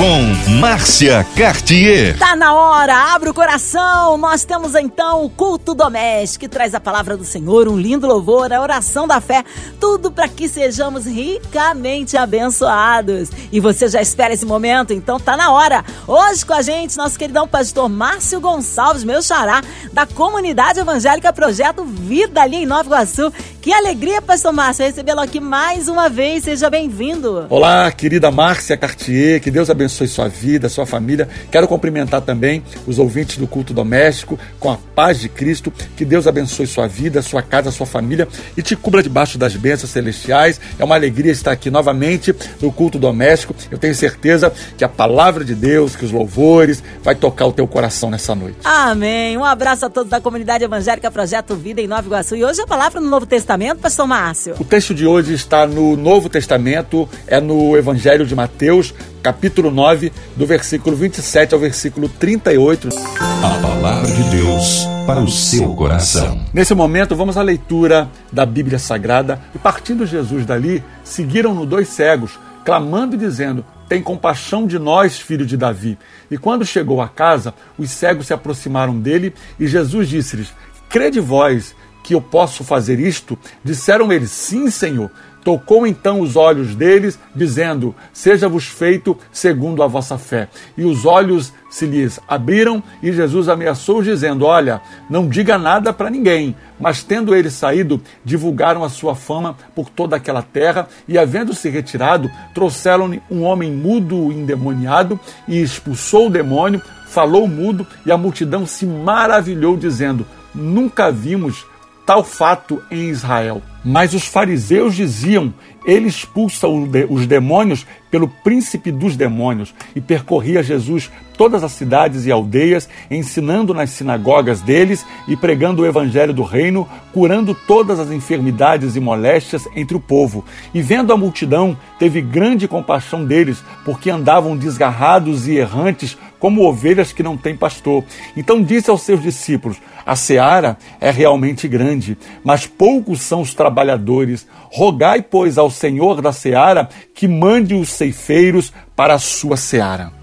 com 0.00 0.50
Márcia 0.52 1.26
Cartier. 1.36 2.16
Tá 2.16 2.34
na 2.34 2.54
hora, 2.54 3.14
abre 3.14 3.28
o 3.28 3.34
coração. 3.34 4.16
Nós 4.16 4.46
temos 4.46 4.74
então 4.74 5.26
o 5.26 5.28
culto 5.28 5.74
doméstico 5.74 6.40
que 6.40 6.48
traz 6.48 6.74
a 6.74 6.80
palavra 6.80 7.18
do 7.18 7.24
Senhor, 7.26 7.68
um 7.68 7.78
lindo 7.78 8.06
louvor, 8.06 8.50
a 8.50 8.62
oração 8.62 9.06
da 9.06 9.20
fé, 9.20 9.44
tudo 9.78 10.10
para 10.10 10.26
que 10.26 10.48
sejamos 10.48 11.04
ricamente 11.04 12.16
abençoados. 12.16 13.28
E 13.52 13.60
você 13.60 13.88
já 13.88 14.00
espera 14.00 14.32
esse 14.32 14.46
momento, 14.46 14.94
então 14.94 15.20
tá 15.20 15.36
na 15.36 15.52
hora. 15.52 15.84
Hoje 16.08 16.46
com 16.46 16.54
a 16.54 16.62
gente, 16.62 16.96
nosso 16.96 17.18
queridão 17.18 17.46
pastor 17.46 17.86
Márcio 17.86 18.40
Gonçalves, 18.40 19.04
meu 19.04 19.20
xará, 19.20 19.62
da 19.92 20.06
comunidade 20.06 20.80
evangélica 20.80 21.30
Projeto 21.30 21.84
Vida 21.84 22.40
ali 22.40 22.56
em 22.56 22.66
Nova 22.66 22.88
Iguaçu. 22.88 23.30
Que 23.60 23.74
alegria, 23.74 24.22
pastor 24.22 24.54
Márcio, 24.54 24.86
recebê-lo 24.86 25.20
aqui 25.20 25.38
mais 25.38 25.86
uma 25.86 26.08
vez. 26.08 26.44
Seja 26.44 26.70
bem-vindo. 26.70 27.44
Olá, 27.50 27.92
querida 27.92 28.30
Márcia 28.30 28.74
Cartier, 28.74 29.38
que 29.38 29.50
Deus 29.50 29.68
abençoe 29.68 30.08
sua 30.08 30.28
vida, 30.28 30.66
sua 30.70 30.86
família. 30.86 31.28
Quero 31.50 31.68
cumprimentar 31.68 32.22
também 32.22 32.64
os 32.86 32.98
ouvintes 32.98 33.36
do 33.36 33.46
culto 33.46 33.74
doméstico 33.74 34.38
com 34.58 34.70
a 34.70 34.78
paz 34.94 35.20
de 35.20 35.28
Cristo. 35.28 35.70
Que 35.94 36.06
Deus 36.06 36.26
abençoe 36.26 36.66
sua 36.66 36.88
vida, 36.88 37.20
sua 37.20 37.42
casa, 37.42 37.70
sua 37.70 37.84
família 37.84 38.26
e 38.56 38.62
te 38.62 38.74
cubra 38.74 39.02
debaixo 39.02 39.36
das 39.36 39.54
bênçãos 39.54 39.90
celestiais. 39.90 40.58
É 40.78 40.84
uma 40.84 40.94
alegria 40.94 41.30
estar 41.30 41.52
aqui 41.52 41.70
novamente 41.70 42.34
no 42.62 42.72
culto 42.72 42.98
doméstico. 42.98 43.54
Eu 43.70 43.76
tenho 43.76 43.94
certeza 43.94 44.50
que 44.78 44.84
a 44.84 44.88
palavra 44.88 45.44
de 45.44 45.54
Deus, 45.54 45.94
que 45.94 46.06
os 46.06 46.12
louvores, 46.12 46.82
vai 47.02 47.14
tocar 47.14 47.44
o 47.44 47.52
teu 47.52 47.66
coração 47.66 48.10
nessa 48.10 48.34
noite. 48.34 48.56
Amém. 48.64 49.36
Um 49.36 49.44
abraço 49.44 49.84
a 49.84 49.90
todos 49.90 50.08
da 50.08 50.18
comunidade 50.18 50.64
evangélica 50.64 51.10
Projeto 51.10 51.54
Vida 51.54 51.82
em 51.82 51.86
Nova 51.86 52.06
Iguaçu. 52.06 52.36
E 52.36 52.42
hoje 52.42 52.62
a 52.62 52.66
palavra 52.66 53.02
no 53.02 53.10
Novo 53.10 53.26
Testamento 53.26 53.49
Testamento, 53.50 53.80
pastor 53.80 54.06
Márcio? 54.06 54.54
O 54.60 54.64
texto 54.64 54.94
de 54.94 55.04
hoje 55.04 55.34
está 55.34 55.66
no 55.66 55.96
Novo 55.96 56.28
Testamento, 56.28 57.08
é 57.26 57.40
no 57.40 57.76
Evangelho 57.76 58.24
de 58.24 58.32
Mateus, 58.32 58.94
capítulo 59.24 59.72
9, 59.72 60.12
do 60.36 60.46
versículo 60.46 60.94
27 60.94 61.52
ao 61.52 61.58
versículo 61.58 62.08
38. 62.08 62.88
A 63.18 63.60
palavra 63.60 64.08
de 64.08 64.22
Deus 64.30 64.86
para 65.04 65.18
o 65.18 65.28
seu 65.28 65.74
coração. 65.74 66.40
Nesse 66.54 66.74
momento, 66.74 67.16
vamos 67.16 67.36
à 67.36 67.42
leitura 67.42 68.08
da 68.32 68.46
Bíblia 68.46 68.78
Sagrada 68.78 69.40
e 69.52 69.58
partindo 69.58 70.06
Jesus 70.06 70.46
dali, 70.46 70.80
seguiram-no 71.02 71.66
dois 71.66 71.88
cegos, 71.88 72.38
clamando 72.64 73.16
e 73.16 73.18
dizendo: 73.18 73.64
tem 73.88 74.00
compaixão 74.00 74.64
de 74.64 74.78
nós, 74.78 75.18
filho 75.18 75.44
de 75.44 75.56
Davi. 75.56 75.98
E 76.30 76.38
quando 76.38 76.64
chegou 76.64 77.02
à 77.02 77.08
casa, 77.08 77.52
os 77.76 77.90
cegos 77.90 78.28
se 78.28 78.32
aproximaram 78.32 78.96
dele 78.96 79.34
e 79.58 79.66
Jesus 79.66 80.08
disse-lhes: 80.08 80.54
Crede 80.88 81.18
vós 81.18 81.74
que 82.10 82.14
eu 82.14 82.20
posso 82.20 82.64
fazer 82.64 82.98
isto? 82.98 83.38
Disseram 83.62 84.12
eles: 84.12 84.32
Sim, 84.32 84.68
Senhor. 84.68 85.08
Tocou 85.44 85.86
então 85.86 86.20
os 86.20 86.34
olhos 86.34 86.74
deles, 86.74 87.16
dizendo: 87.34 87.94
Seja-vos 88.12 88.66
feito 88.66 89.16
segundo 89.30 89.80
a 89.80 89.86
vossa 89.86 90.18
fé. 90.18 90.48
E 90.76 90.84
os 90.84 91.06
olhos 91.06 91.52
se 91.70 91.86
lhes 91.86 92.18
abriram, 92.26 92.82
e 93.00 93.12
Jesus 93.12 93.48
ameaçou, 93.48 94.02
dizendo: 94.02 94.44
Olha, 94.44 94.82
não 95.08 95.28
diga 95.28 95.56
nada 95.56 95.92
para 95.92 96.10
ninguém. 96.10 96.56
Mas 96.80 97.04
tendo 97.04 97.32
eles 97.32 97.52
saído, 97.52 98.02
divulgaram 98.24 98.82
a 98.82 98.88
sua 98.88 99.14
fama 99.14 99.56
por 99.72 99.88
toda 99.88 100.16
aquela 100.16 100.42
terra, 100.42 100.88
e 101.06 101.16
havendo 101.16 101.54
se 101.54 101.70
retirado, 101.70 102.28
trouxeram-lhe 102.52 103.22
um 103.30 103.44
homem 103.44 103.70
mudo, 103.70 104.32
endemoniado, 104.32 105.18
e 105.46 105.62
expulsou 105.62 106.26
o 106.26 106.30
demônio, 106.30 106.82
falou 107.06 107.46
mudo, 107.46 107.86
e 108.04 108.10
a 108.10 108.18
multidão 108.18 108.66
se 108.66 108.84
maravilhou, 108.84 109.76
dizendo: 109.76 110.26
Nunca 110.52 111.12
vimos 111.12 111.69
tal 112.10 112.24
fato 112.24 112.82
em 112.90 113.08
Israel. 113.08 113.62
Mas 113.84 114.14
os 114.14 114.24
fariseus 114.26 114.96
diziam: 114.96 115.54
ele 115.86 116.08
expulsa 116.08 116.66
os 116.66 117.24
demônios 117.24 117.86
pelo 118.10 118.26
príncipe 118.26 118.90
dos 118.90 119.16
demônios. 119.16 119.72
E 119.94 120.00
percorria 120.00 120.60
Jesus 120.60 121.08
todas 121.38 121.62
as 121.62 121.70
cidades 121.70 122.26
e 122.26 122.32
aldeias, 122.32 122.88
ensinando 123.08 123.72
nas 123.72 123.90
sinagogas 123.90 124.60
deles 124.60 125.06
e 125.28 125.36
pregando 125.36 125.82
o 125.82 125.86
evangelho 125.86 126.34
do 126.34 126.42
reino, 126.42 126.86
curando 127.12 127.54
todas 127.54 128.00
as 128.00 128.10
enfermidades 128.10 128.96
e 128.96 129.00
moléstias 129.00 129.66
entre 129.76 129.96
o 129.96 130.00
povo. 130.00 130.44
E 130.74 130.82
vendo 130.82 131.12
a 131.12 131.16
multidão, 131.16 131.78
teve 131.96 132.20
grande 132.20 132.66
compaixão 132.66 133.24
deles, 133.24 133.62
porque 133.84 134.10
andavam 134.10 134.56
desgarrados 134.56 135.46
e 135.46 135.56
errantes 135.56 136.18
como 136.40 136.66
ovelhas 136.66 137.12
que 137.12 137.22
não 137.22 137.36
têm 137.36 137.54
pastor. 137.54 138.02
Então 138.36 138.60
disse 138.62 138.90
aos 138.90 139.02
seus 139.02 139.22
discípulos: 139.22 139.76
A 140.04 140.16
seara 140.16 140.76
é 141.00 141.10
realmente 141.10 141.68
grande, 141.68 142.18
mas 142.42 142.66
poucos 142.66 143.20
são 143.20 143.42
os 143.42 143.54
trabalhadores. 143.54 144.48
Rogai, 144.72 145.22
pois, 145.22 145.58
ao 145.58 145.70
Senhor 145.70 146.20
da 146.20 146.32
seara 146.32 146.88
que 147.14 147.28
mande 147.28 147.74
os 147.74 147.90
ceifeiros 147.90 148.72
para 148.96 149.14
a 149.14 149.18
sua 149.18 149.56
seara. 149.56 150.18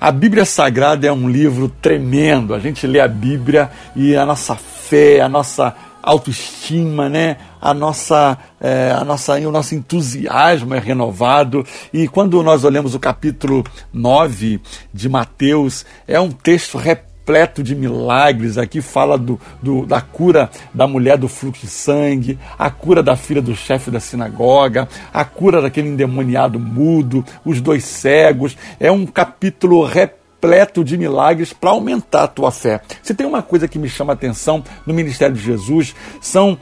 A 0.00 0.12
Bíblia 0.12 0.44
Sagrada 0.44 1.06
é 1.06 1.12
um 1.12 1.28
livro 1.28 1.68
tremendo. 1.68 2.54
A 2.54 2.58
gente 2.58 2.86
lê 2.86 3.00
a 3.00 3.08
Bíblia 3.08 3.70
e 3.96 4.14
a 4.14 4.26
nossa 4.26 4.54
fé, 4.54 5.20
a 5.20 5.28
nossa 5.30 5.74
autoestima, 6.04 7.08
né? 7.08 7.36
A 7.60 7.72
nossa, 7.72 8.36
é, 8.60 8.94
a 8.96 9.04
nossa, 9.04 9.34
o 9.38 9.50
nosso 9.50 9.74
entusiasmo 9.74 10.74
é 10.74 10.78
renovado. 10.78 11.64
E 11.92 12.06
quando 12.06 12.42
nós 12.42 12.64
olhamos 12.64 12.94
o 12.94 13.00
capítulo 13.00 13.64
9 13.92 14.60
de 14.92 15.08
Mateus, 15.08 15.86
é 16.06 16.20
um 16.20 16.30
texto 16.30 16.76
repleto 16.76 17.62
de 17.62 17.74
milagres. 17.74 18.58
Aqui 18.58 18.82
fala 18.82 19.16
do, 19.16 19.40
do, 19.62 19.86
da 19.86 20.00
cura 20.00 20.50
da 20.74 20.86
mulher 20.86 21.16
do 21.16 21.28
fluxo 21.28 21.62
de 21.62 21.72
sangue, 21.72 22.38
a 22.58 22.70
cura 22.70 23.02
da 23.02 23.16
filha 23.16 23.40
do 23.40 23.56
chefe 23.56 23.90
da 23.90 23.98
sinagoga, 23.98 24.86
a 25.12 25.24
cura 25.24 25.62
daquele 25.62 25.88
endemoniado 25.88 26.60
mudo, 26.60 27.24
os 27.44 27.60
dois 27.60 27.84
cegos. 27.84 28.56
É 28.78 28.92
um 28.92 29.06
capítulo 29.06 29.84
repleto 29.84 30.23
de 30.84 30.96
milagres 30.96 31.52
para 31.52 31.70
aumentar 31.70 32.24
a 32.24 32.28
tua 32.28 32.50
fé. 32.50 32.80
Se 33.02 33.14
tem 33.14 33.26
uma 33.26 33.42
coisa 33.42 33.68
que 33.68 33.78
me 33.78 33.88
chama 33.88 34.12
a 34.12 34.14
atenção 34.14 34.62
no 34.86 34.94
ministério 34.94 35.34
de 35.34 35.42
Jesus, 35.42 35.94
são, 36.20 36.58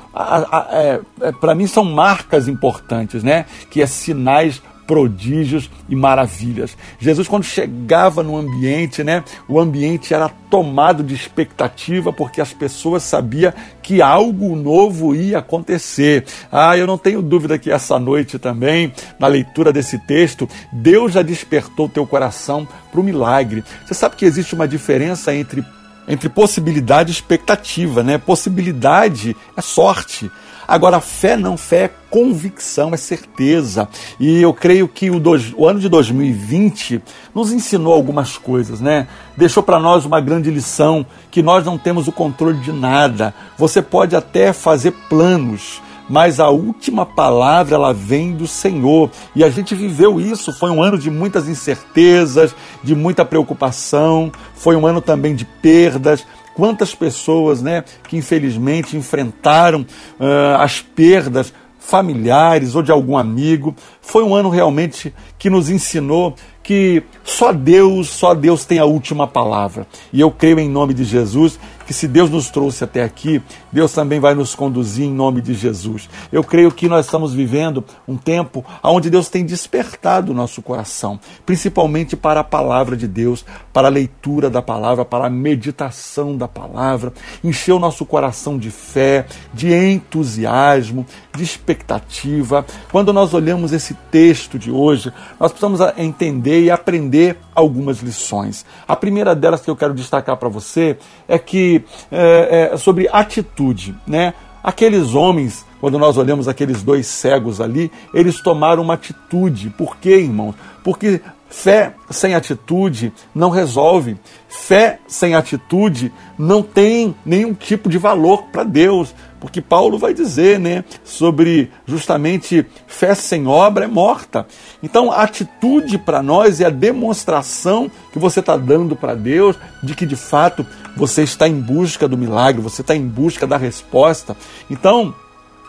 é, 0.70 1.00
é, 1.20 1.32
para 1.32 1.54
mim, 1.54 1.66
são 1.66 1.84
marcas 1.84 2.48
importantes, 2.48 3.22
né? 3.22 3.47
Que 3.71 3.82
é 3.82 3.87
sinais 3.87 4.62
prodígios 4.87 5.70
e 5.88 5.97
maravilhas. 5.97 6.76
Jesus, 6.98 7.28
quando 7.28 7.44
chegava 7.44 8.22
no 8.22 8.37
ambiente, 8.37 9.03
né, 9.03 9.25
o 9.48 9.60
ambiente 9.60 10.12
era 10.12 10.28
tomado 10.28 11.03
de 11.03 11.15
expectativa 11.15 12.12
porque 12.12 12.41
as 12.41 12.53
pessoas 12.53 13.03
sabiam 13.03 13.53
que 13.82 14.03
algo 14.03 14.54
novo 14.54 15.15
ia 15.15 15.38
acontecer. 15.38 16.25
Ah, 16.50 16.76
eu 16.76 16.87
não 16.87 16.98
tenho 16.98 17.22
dúvida 17.22 17.59
que 17.59 17.71
essa 17.71 17.98
noite 17.98 18.38
também, 18.38 18.92
na 19.19 19.26
leitura 19.26 19.72
desse 19.72 19.98
texto, 19.98 20.48
Deus 20.72 21.12
já 21.12 21.22
despertou 21.22 21.88
teu 21.88 22.06
coração 22.06 22.66
para 22.91 23.00
o 23.00 23.04
milagre. 23.04 23.65
Você 23.87 23.94
sabe 23.94 24.16
que 24.16 24.25
existe 24.25 24.54
uma 24.54 24.69
diferença 24.69 25.34
entre 25.34 25.65
entre 26.12 26.28
possibilidade 26.28 27.10
e 27.10 27.14
expectativa, 27.14 28.02
né? 28.02 28.18
Possibilidade 28.18 29.34
é 29.56 29.62
sorte. 29.62 30.30
Agora, 30.68 31.00
fé 31.00 31.38
não, 31.38 31.56
fé 31.56 31.84
é 31.84 31.90
convicção, 32.10 32.92
é 32.92 32.98
certeza. 32.98 33.88
E 34.20 34.42
eu 34.42 34.52
creio 34.52 34.86
que 34.86 35.10
o, 35.10 35.18
dois, 35.18 35.54
o 35.56 35.66
ano 35.66 35.80
de 35.80 35.88
2020 35.88 37.00
nos 37.34 37.50
ensinou 37.50 37.94
algumas 37.94 38.36
coisas, 38.36 38.78
né? 38.78 39.08
Deixou 39.38 39.62
para 39.62 39.80
nós 39.80 40.04
uma 40.04 40.20
grande 40.20 40.50
lição 40.50 41.06
que 41.30 41.42
nós 41.42 41.64
não 41.64 41.78
temos 41.78 42.08
o 42.08 42.12
controle 42.12 42.58
de 42.58 42.72
nada. 42.72 43.34
Você 43.56 43.80
pode 43.80 44.14
até 44.14 44.52
fazer 44.52 44.92
planos, 45.08 45.80
mas 46.12 46.38
a 46.38 46.50
última 46.50 47.06
palavra 47.06 47.74
ela 47.74 47.94
vem 47.94 48.34
do 48.34 48.46
Senhor. 48.46 49.10
E 49.34 49.42
a 49.42 49.48
gente 49.48 49.74
viveu 49.74 50.20
isso. 50.20 50.52
Foi 50.52 50.68
um 50.68 50.82
ano 50.82 50.98
de 50.98 51.10
muitas 51.10 51.48
incertezas, 51.48 52.54
de 52.82 52.94
muita 52.94 53.24
preocupação, 53.24 54.30
foi 54.54 54.76
um 54.76 54.86
ano 54.86 55.00
também 55.00 55.34
de 55.34 55.46
perdas. 55.46 56.26
Quantas 56.54 56.94
pessoas, 56.94 57.62
né, 57.62 57.82
que 58.06 58.18
infelizmente 58.18 58.94
enfrentaram 58.94 59.86
uh, 60.20 60.60
as 60.60 60.82
perdas 60.82 61.50
familiares 61.78 62.74
ou 62.74 62.82
de 62.82 62.92
algum 62.92 63.16
amigo. 63.16 63.74
Foi 64.03 64.22
um 64.22 64.34
ano 64.34 64.50
realmente 64.50 65.15
que 65.38 65.48
nos 65.48 65.70
ensinou 65.70 66.34
que 66.62 67.03
só 67.24 67.53
Deus, 67.53 68.08
só 68.08 68.34
Deus 68.34 68.65
tem 68.65 68.78
a 68.78 68.84
última 68.84 69.26
palavra. 69.26 69.86
E 70.12 70.20
eu 70.20 70.30
creio 70.30 70.60
em 70.60 70.68
nome 70.68 70.94
de 70.94 71.04
Jesus 71.04 71.58
que 71.86 71.92
se 71.92 72.06
Deus 72.06 72.30
nos 72.30 72.50
trouxe 72.50 72.84
até 72.84 73.03
aqui, 73.03 73.42
Deus 73.72 73.92
também 73.92 74.21
vai 74.21 74.34
nos 74.34 74.54
conduzir 74.54 75.07
em 75.07 75.13
nome 75.13 75.41
de 75.41 75.54
Jesus. 75.54 76.09
Eu 76.30 76.45
creio 76.45 76.71
que 76.71 76.89
nós 76.89 77.07
estamos 77.07 77.33
vivendo 77.33 77.84
um 78.07 78.16
tempo 78.16 78.65
onde 78.83 79.09
Deus 79.09 79.28
tem 79.28 79.45
despertado 79.45 80.33
o 80.33 80.34
nosso 80.34 80.60
coração, 80.60 81.19
principalmente 81.47 82.16
para 82.16 82.41
a 82.41 82.45
palavra 82.45 82.97
de 82.97 83.09
Deus, 83.09 83.45
para 83.72 83.89
a 83.89 83.91
leitura 83.91 84.51
da 84.51 84.60
palavra, 84.60 85.04
para 85.04 85.27
a 85.27 85.30
meditação 85.30 86.36
da 86.36 86.47
palavra, 86.47 87.13
encher 87.42 87.72
o 87.72 87.78
nosso 87.78 88.04
coração 88.04 88.59
de 88.59 88.71
fé, 88.71 89.27
de 89.53 89.72
entusiasmo, 89.72 91.07
de 91.34 91.42
expectativa. 91.42 92.65
Quando 92.91 93.13
nós 93.13 93.33
olhamos 93.33 93.72
esse 93.72 93.95
texto 94.10 94.59
de 94.59 94.71
hoje, 94.71 95.13
nós 95.41 95.51
precisamos 95.53 95.80
entender 95.97 96.63
e 96.63 96.71
aprender 96.71 97.39
algumas 97.54 97.98
lições. 97.98 98.65
A 98.86 98.97
primeira 98.97 99.34
delas 99.34 99.60
que 99.60 99.71
eu 99.71 99.77
quero 99.77 99.95
destacar 99.95 100.36
para 100.36 100.48
você 100.48 100.97
é 101.28 101.39
que 101.39 101.84
é, 102.10 102.71
é 102.72 102.77
sobre 102.77 103.09
atitude, 103.13 103.61
né? 104.06 104.34
Aqueles 104.62 105.14
homens, 105.14 105.66
quando 105.80 105.98
nós 105.98 106.16
olhamos 106.16 106.47
aqueles 106.47 106.82
dois 106.82 107.06
cegos 107.06 107.60
ali, 107.60 107.91
eles 108.14 108.41
tomaram 108.41 108.82
uma 108.82 108.94
atitude. 108.94 109.70
Por 109.70 109.97
quê, 109.97 110.18
irmãos? 110.18 110.54
Porque 110.84 111.20
fé 111.53 111.94
sem 112.10 112.34
atitude 112.34 113.12
não 113.34 113.50
resolve. 113.50 114.16
Fé 114.48 115.00
sem 115.06 115.34
atitude 115.34 116.12
não 116.38 116.62
tem 116.62 117.14
nenhum 117.26 117.54
tipo 117.54 117.88
de 117.88 117.98
valor 117.98 118.44
para 118.53 118.62
Deus. 118.62 119.14
Porque 119.41 119.60
Paulo 119.60 119.98
vai 119.98 120.15
dizer, 120.15 120.60
né, 120.60 120.84
sobre 121.03 121.68
justamente 121.84 122.65
fé 122.86 123.12
sem 123.12 123.48
obra 123.48 123.86
é 123.86 123.88
morta. 123.88 124.47
Então, 124.80 125.10
a 125.10 125.22
atitude 125.22 125.98
para 125.98 126.22
nós 126.22 126.60
é 126.60 126.66
a 126.66 126.70
demonstração 126.70 127.91
que 128.12 128.20
você 128.20 128.38
está 128.38 128.56
dando 128.56 128.94
para 128.94 129.16
Deus 129.16 129.56
de 129.82 129.97
que 129.97 130.06
de 130.06 130.15
fato 130.15 130.65
você 130.97 131.22
está 131.22 131.48
em 131.48 131.60
busca 131.60 132.06
do 132.06 132.16
milagre, 132.16 132.60
você 132.60 132.83
está 132.83 132.94
em 132.94 133.06
busca 133.06 133.47
da 133.47 133.56
resposta. 133.56 134.36
Então, 134.71 135.15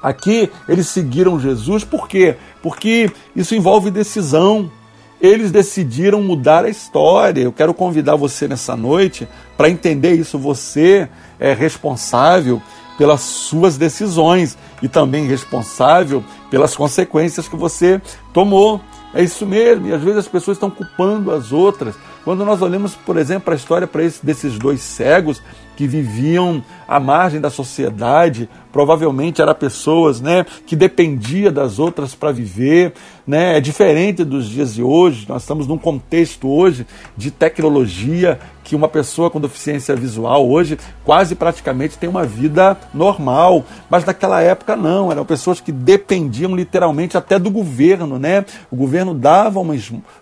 aqui 0.01 0.49
eles 0.67 0.87
seguiram 0.87 1.39
Jesus, 1.39 1.83
por 1.83 2.07
quê? 2.07 2.35
Porque 2.61 3.11
isso 3.35 3.55
envolve 3.55 3.89
decisão. 3.91 4.69
Eles 5.21 5.51
decidiram 5.51 6.21
mudar 6.21 6.65
a 6.65 6.69
história. 6.69 7.41
Eu 7.41 7.53
quero 7.53 7.73
convidar 7.73 8.17
você 8.17 8.45
nessa 8.45 8.75
noite 8.75 9.25
para 9.55 9.69
entender 9.69 10.13
isso. 10.15 10.37
Você 10.37 11.07
é 11.39 11.53
responsável 11.53 12.61
pelas 12.97 13.21
suas 13.21 13.77
decisões 13.77 14.57
e 14.81 14.87
também 14.87 15.25
responsável 15.25 16.23
pelas 16.49 16.75
consequências 16.75 17.47
que 17.47 17.55
você 17.55 18.01
tomou. 18.33 18.81
É 19.13 19.21
isso 19.21 19.45
mesmo, 19.45 19.87
e 19.87 19.93
às 19.93 20.01
vezes 20.01 20.19
as 20.19 20.27
pessoas 20.27 20.57
estão 20.57 20.71
culpando 20.71 21.31
as 21.31 21.51
outras. 21.51 21.95
Quando 22.23 22.43
nós 22.43 22.61
olhamos, 22.61 22.95
por 22.95 23.17
exemplo, 23.17 23.53
a 23.53 23.55
história 23.55 23.85
para 23.85 24.01
desses 24.23 24.57
dois 24.57 24.81
cegos 24.81 25.41
que 25.75 25.87
viviam 25.87 26.63
à 26.87 26.99
margem 26.99 27.39
da 27.39 27.49
sociedade, 27.49 28.49
provavelmente 28.71 29.41
eram 29.41 29.53
pessoas 29.53 30.19
né, 30.19 30.45
que 30.65 30.75
dependia 30.75 31.51
das 31.51 31.79
outras 31.79 32.15
para 32.15 32.31
viver. 32.31 32.93
Né? 33.25 33.57
É 33.57 33.61
diferente 33.61 34.25
dos 34.25 34.49
dias 34.49 34.73
de 34.73 34.83
hoje, 34.83 35.25
nós 35.29 35.43
estamos 35.43 35.65
num 35.65 35.77
contexto 35.77 36.49
hoje 36.49 36.85
de 37.15 37.31
tecnologia 37.31 38.37
que 38.65 38.75
uma 38.75 38.89
pessoa 38.89 39.29
com 39.29 39.39
deficiência 39.39 39.95
visual 39.95 40.49
hoje 40.49 40.77
quase 41.05 41.33
praticamente 41.33 41.97
tem 41.97 42.09
uma 42.09 42.25
vida 42.25 42.77
normal, 42.93 43.65
mas 43.89 44.03
naquela 44.03 44.41
época 44.41 44.75
não, 44.75 45.09
eram 45.09 45.23
pessoas 45.23 45.61
que 45.61 45.71
dependiam 45.71 46.53
literalmente 46.53 47.17
até 47.17 47.39
do 47.39 47.49
governo, 47.49 48.19
né? 48.19 48.43
O 48.69 48.75
governo 48.75 49.13
dava 49.13 49.59
uma, 49.59 49.75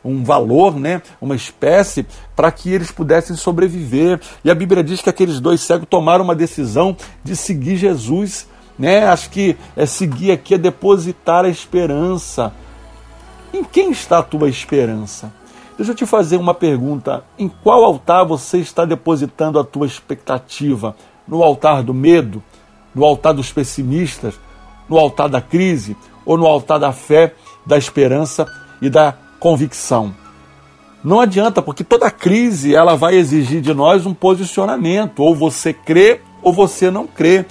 um 0.05 0.23
valor, 0.23 0.79
né? 0.79 1.01
Uma 1.19 1.35
espécie 1.35 2.05
para 2.35 2.51
que 2.51 2.71
eles 2.71 2.91
pudessem 2.91 3.35
sobreviver. 3.35 4.19
E 4.43 4.51
a 4.51 4.55
Bíblia 4.55 4.83
diz 4.83 5.01
que 5.01 5.09
aqueles 5.09 5.39
dois 5.39 5.61
cegos 5.61 5.87
tomaram 5.89 6.23
uma 6.23 6.35
decisão 6.35 6.95
de 7.23 7.35
seguir 7.35 7.77
Jesus, 7.77 8.47
né? 8.77 9.05
Acho 9.05 9.29
que 9.31 9.57
é 9.75 9.87
seguir 9.87 10.31
aqui 10.31 10.53
é 10.53 10.57
depositar 10.57 11.45
a 11.45 11.49
esperança. 11.49 12.53
Em 13.53 13.63
quem 13.63 13.91
está 13.91 14.19
a 14.19 14.23
tua 14.23 14.47
esperança? 14.47 15.33
Deixa 15.77 15.91
eu 15.91 15.95
te 15.95 16.05
fazer 16.05 16.37
uma 16.37 16.53
pergunta. 16.53 17.23
Em 17.37 17.49
qual 17.49 17.83
altar 17.83 18.23
você 18.23 18.59
está 18.59 18.85
depositando 18.85 19.59
a 19.59 19.63
tua 19.63 19.85
expectativa? 19.85 20.95
No 21.27 21.43
altar 21.43 21.83
do 21.83 21.93
medo? 21.93 22.41
No 22.93 23.03
altar 23.03 23.33
dos 23.33 23.51
pessimistas? 23.51 24.39
No 24.87 24.97
altar 24.97 25.27
da 25.27 25.41
crise? 25.41 25.97
Ou 26.25 26.37
no 26.37 26.45
altar 26.45 26.79
da 26.79 26.91
fé, 26.91 27.33
da 27.65 27.77
esperança 27.77 28.45
e 28.81 28.89
da 28.89 29.15
convicção? 29.39 30.13
Não 31.03 31.19
adianta, 31.19 31.61
porque 31.61 31.83
toda 31.83 32.11
crise 32.11 32.75
ela 32.75 32.95
vai 32.95 33.15
exigir 33.15 33.59
de 33.59 33.73
nós 33.73 34.05
um 34.05 34.13
posicionamento. 34.13 35.19
Ou 35.19 35.35
você 35.35 35.73
crê 35.73 36.21
ou 36.41 36.53
você 36.53 36.89
não 36.89 37.05
crê. 37.05 37.45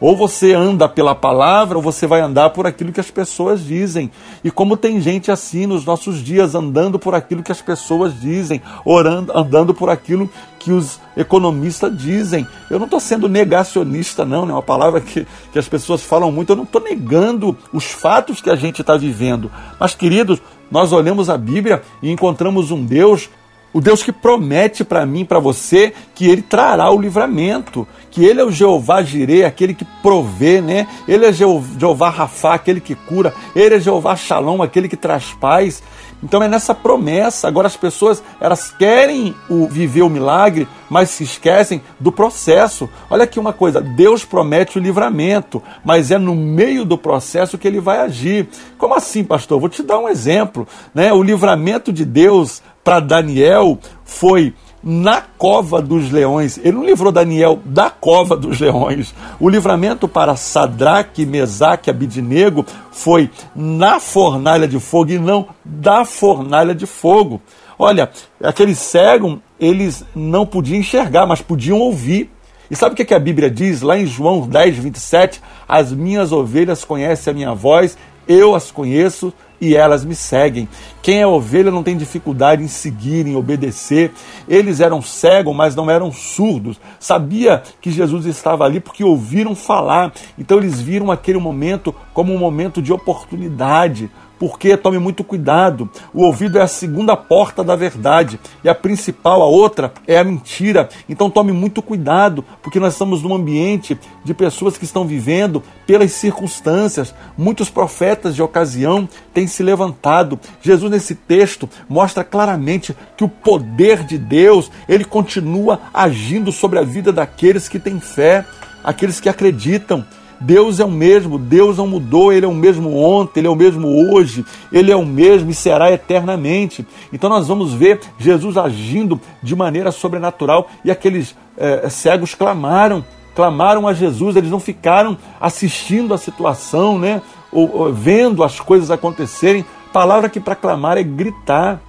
Ou 0.00 0.16
você 0.16 0.54
anda 0.54 0.88
pela 0.88 1.14
palavra, 1.14 1.76
ou 1.76 1.82
você 1.82 2.06
vai 2.06 2.20
andar 2.20 2.50
por 2.50 2.66
aquilo 2.66 2.92
que 2.92 3.00
as 3.00 3.10
pessoas 3.10 3.62
dizem. 3.64 4.10
E 4.42 4.50
como 4.50 4.76
tem 4.76 5.00
gente 5.00 5.30
assim 5.30 5.66
nos 5.66 5.84
nossos 5.84 6.24
dias, 6.24 6.54
andando 6.54 6.98
por 6.98 7.14
aquilo 7.14 7.42
que 7.42 7.52
as 7.52 7.60
pessoas 7.60 8.18
dizem, 8.18 8.62
orando, 8.84 9.36
andando 9.36 9.74
por 9.74 9.90
aquilo 9.90 10.30
que 10.58 10.72
os 10.72 10.98
economistas 11.16 11.96
dizem. 11.96 12.46
Eu 12.70 12.78
não 12.78 12.86
estou 12.86 13.00
sendo 13.00 13.28
negacionista, 13.28 14.24
não, 14.24 14.48
é 14.48 14.52
uma 14.52 14.62
palavra 14.62 15.00
que, 15.00 15.26
que 15.52 15.58
as 15.58 15.68
pessoas 15.68 16.02
falam 16.02 16.32
muito. 16.32 16.50
Eu 16.50 16.56
não 16.56 16.64
estou 16.64 16.80
negando 16.80 17.56
os 17.72 17.84
fatos 17.84 18.40
que 18.40 18.50
a 18.50 18.56
gente 18.56 18.80
está 18.80 18.96
vivendo. 18.96 19.50
Mas, 19.78 19.94
queridos, 19.94 20.40
nós 20.70 20.92
olhamos 20.92 21.28
a 21.28 21.36
Bíblia 21.36 21.82
e 22.02 22.10
encontramos 22.10 22.70
um 22.70 22.84
Deus 22.84 23.28
o 23.72 23.80
Deus 23.80 24.02
que 24.02 24.12
promete 24.12 24.84
para 24.84 25.06
mim, 25.06 25.24
para 25.24 25.38
você, 25.38 25.92
que 26.14 26.28
ele 26.28 26.42
trará 26.42 26.90
o 26.90 27.00
livramento, 27.00 27.86
que 28.10 28.24
ele 28.24 28.40
é 28.40 28.44
o 28.44 28.50
Jeová 28.50 29.02
Jireh, 29.02 29.44
aquele 29.44 29.74
que 29.74 29.84
provê, 30.02 30.60
né? 30.60 30.88
Ele 31.06 31.24
é 31.24 31.32
Jeová 31.32 32.10
Rafá, 32.10 32.54
aquele 32.54 32.80
que 32.80 32.94
cura, 32.94 33.32
ele 33.54 33.76
é 33.76 33.80
Jeová 33.80 34.16
Shalom, 34.16 34.62
aquele 34.62 34.88
que 34.88 34.96
traz 34.96 35.32
paz. 35.40 35.82
Então 36.22 36.42
é 36.42 36.48
nessa 36.48 36.74
promessa. 36.74 37.48
Agora 37.48 37.66
as 37.66 37.76
pessoas, 37.76 38.22
elas 38.40 38.70
querem 38.70 39.34
o, 39.48 39.66
viver 39.66 40.02
o 40.02 40.10
milagre, 40.10 40.68
mas 40.88 41.10
se 41.10 41.24
esquecem 41.24 41.82
do 41.98 42.12
processo. 42.12 42.88
Olha 43.08 43.24
aqui 43.24 43.40
uma 43.40 43.52
coisa, 43.52 43.80
Deus 43.80 44.24
promete 44.24 44.78
o 44.78 44.82
livramento, 44.82 45.62
mas 45.84 46.10
é 46.10 46.18
no 46.18 46.34
meio 46.34 46.84
do 46.84 46.98
processo 46.98 47.56
que 47.56 47.66
ele 47.66 47.80
vai 47.80 47.98
agir. 47.98 48.48
Como 48.76 48.94
assim, 48.94 49.24
pastor? 49.24 49.58
Vou 49.60 49.68
te 49.68 49.82
dar 49.82 49.98
um 49.98 50.08
exemplo, 50.08 50.66
né? 50.94 51.12
O 51.12 51.22
livramento 51.22 51.92
de 51.92 52.04
Deus 52.04 52.62
para 52.84 53.00
Daniel 53.00 53.78
foi 54.04 54.54
na 54.82 55.20
cova 55.20 55.82
dos 55.82 56.10
leões. 56.10 56.58
Ele 56.58 56.72
não 56.72 56.84
livrou 56.84 57.12
Daniel 57.12 57.60
da 57.64 57.90
cova 57.90 58.36
dos 58.36 58.58
leões. 58.58 59.14
O 59.38 59.48
livramento 59.48 60.08
para 60.08 60.36
Sadraque, 60.36 61.26
Mesaque 61.26 61.90
Abidinego 61.90 62.64
foi 62.90 63.30
na 63.54 64.00
fornalha 64.00 64.66
de 64.66 64.80
fogo 64.80 65.12
e 65.12 65.18
não 65.18 65.48
da 65.64 66.04
fornalha 66.04 66.74
de 66.74 66.86
fogo. 66.86 67.40
Olha, 67.78 68.10
aqueles 68.42 68.78
cegos, 68.78 69.38
eles 69.58 70.04
não 70.14 70.44
podiam 70.46 70.78
enxergar, 70.78 71.26
mas 71.26 71.40
podiam 71.40 71.78
ouvir. 71.78 72.30
E 72.70 72.76
sabe 72.76 72.92
o 72.92 73.04
que 73.04 73.14
a 73.14 73.18
Bíblia 73.18 73.50
diz 73.50 73.82
lá 73.82 73.98
em 73.98 74.06
João 74.06 74.46
10, 74.46 74.76
27? 74.76 75.40
As 75.66 75.92
minhas 75.92 76.30
ovelhas 76.30 76.84
conhecem 76.84 77.30
a 77.30 77.34
minha 77.34 77.54
voz, 77.54 77.98
eu 78.28 78.54
as 78.54 78.70
conheço 78.70 79.32
e 79.60 79.76
elas 79.76 80.04
me 80.04 80.14
seguem. 80.14 80.68
Quem 81.02 81.20
é 81.20 81.26
ovelha 81.26 81.70
não 81.70 81.82
tem 81.82 81.96
dificuldade 81.96 82.62
em 82.62 82.68
seguir, 82.68 83.26
em 83.26 83.36
obedecer. 83.36 84.12
Eles 84.48 84.80
eram 84.80 85.02
cegos, 85.02 85.54
mas 85.54 85.76
não 85.76 85.90
eram 85.90 86.10
surdos. 86.10 86.80
Sabia 86.98 87.62
que 87.80 87.90
Jesus 87.90 88.26
estava 88.26 88.64
ali 88.64 88.80
porque 88.80 89.04
ouviram 89.04 89.54
falar. 89.54 90.12
Então 90.38 90.58
eles 90.58 90.80
viram 90.80 91.10
aquele 91.10 91.38
momento 91.38 91.94
como 92.14 92.34
um 92.34 92.38
momento 92.38 92.80
de 92.80 92.92
oportunidade, 92.92 94.10
porque 94.40 94.74
tome 94.74 94.98
muito 94.98 95.22
cuidado. 95.22 95.90
O 96.14 96.24
ouvido 96.24 96.58
é 96.58 96.62
a 96.62 96.66
segunda 96.66 97.14
porta 97.14 97.62
da 97.62 97.76
verdade 97.76 98.40
e 98.64 98.70
a 98.70 98.74
principal, 98.74 99.42
a 99.42 99.46
outra, 99.46 99.92
é 100.06 100.16
a 100.18 100.24
mentira. 100.24 100.88
Então 101.06 101.28
tome 101.28 101.52
muito 101.52 101.82
cuidado, 101.82 102.42
porque 102.62 102.80
nós 102.80 102.94
estamos 102.94 103.22
num 103.22 103.34
ambiente 103.34 104.00
de 104.24 104.32
pessoas 104.32 104.78
que 104.78 104.86
estão 104.86 105.06
vivendo 105.06 105.62
pelas 105.86 106.12
circunstâncias. 106.12 107.14
Muitos 107.36 107.68
profetas 107.68 108.34
de 108.34 108.42
ocasião 108.42 109.06
têm 109.34 109.46
se 109.46 109.62
levantado. 109.62 110.40
Jesus 110.62 110.90
nesse 110.90 111.14
texto 111.14 111.68
mostra 111.86 112.24
claramente 112.24 112.96
que 113.18 113.24
o 113.24 113.28
poder 113.28 114.04
de 114.04 114.16
Deus, 114.16 114.70
ele 114.88 115.04
continua 115.04 115.82
agindo 115.92 116.50
sobre 116.50 116.78
a 116.78 116.82
vida 116.82 117.12
daqueles 117.12 117.68
que 117.68 117.78
têm 117.78 118.00
fé, 118.00 118.46
aqueles 118.82 119.20
que 119.20 119.28
acreditam. 119.28 120.02
Deus 120.40 120.80
é 120.80 120.84
o 120.84 120.90
mesmo, 120.90 121.38
Deus 121.38 121.76
não 121.76 121.86
mudou, 121.86 122.32
Ele 122.32 122.46
é 122.46 122.48
o 122.48 122.54
mesmo 122.54 122.96
ontem, 122.96 123.40
Ele 123.40 123.46
é 123.46 123.50
o 123.50 123.56
mesmo 123.56 123.88
hoje, 124.10 124.44
Ele 124.72 124.90
é 124.90 124.96
o 124.96 125.04
mesmo 125.04 125.50
e 125.50 125.54
será 125.54 125.92
eternamente. 125.92 126.86
Então 127.12 127.28
nós 127.28 127.46
vamos 127.46 127.74
ver 127.74 128.00
Jesus 128.18 128.56
agindo 128.56 129.20
de 129.42 129.54
maneira 129.54 129.92
sobrenatural 129.92 130.68
e 130.84 130.90
aqueles 130.90 131.36
é, 131.58 131.88
cegos 131.90 132.34
clamaram, 132.34 133.04
clamaram 133.34 133.86
a 133.86 133.92
Jesus, 133.92 134.34
eles 134.34 134.50
não 134.50 134.60
ficaram 134.60 135.16
assistindo 135.38 136.14
a 136.14 136.18
situação, 136.18 136.98
né? 136.98 137.20
Ou, 137.52 137.70
ou 137.74 137.92
vendo 137.92 138.42
as 138.42 138.58
coisas 138.58 138.90
acontecerem. 138.90 139.64
Palavra 139.92 140.28
que 140.28 140.40
para 140.40 140.54
clamar 140.54 140.96
é 140.96 141.02
gritar, 141.02 141.80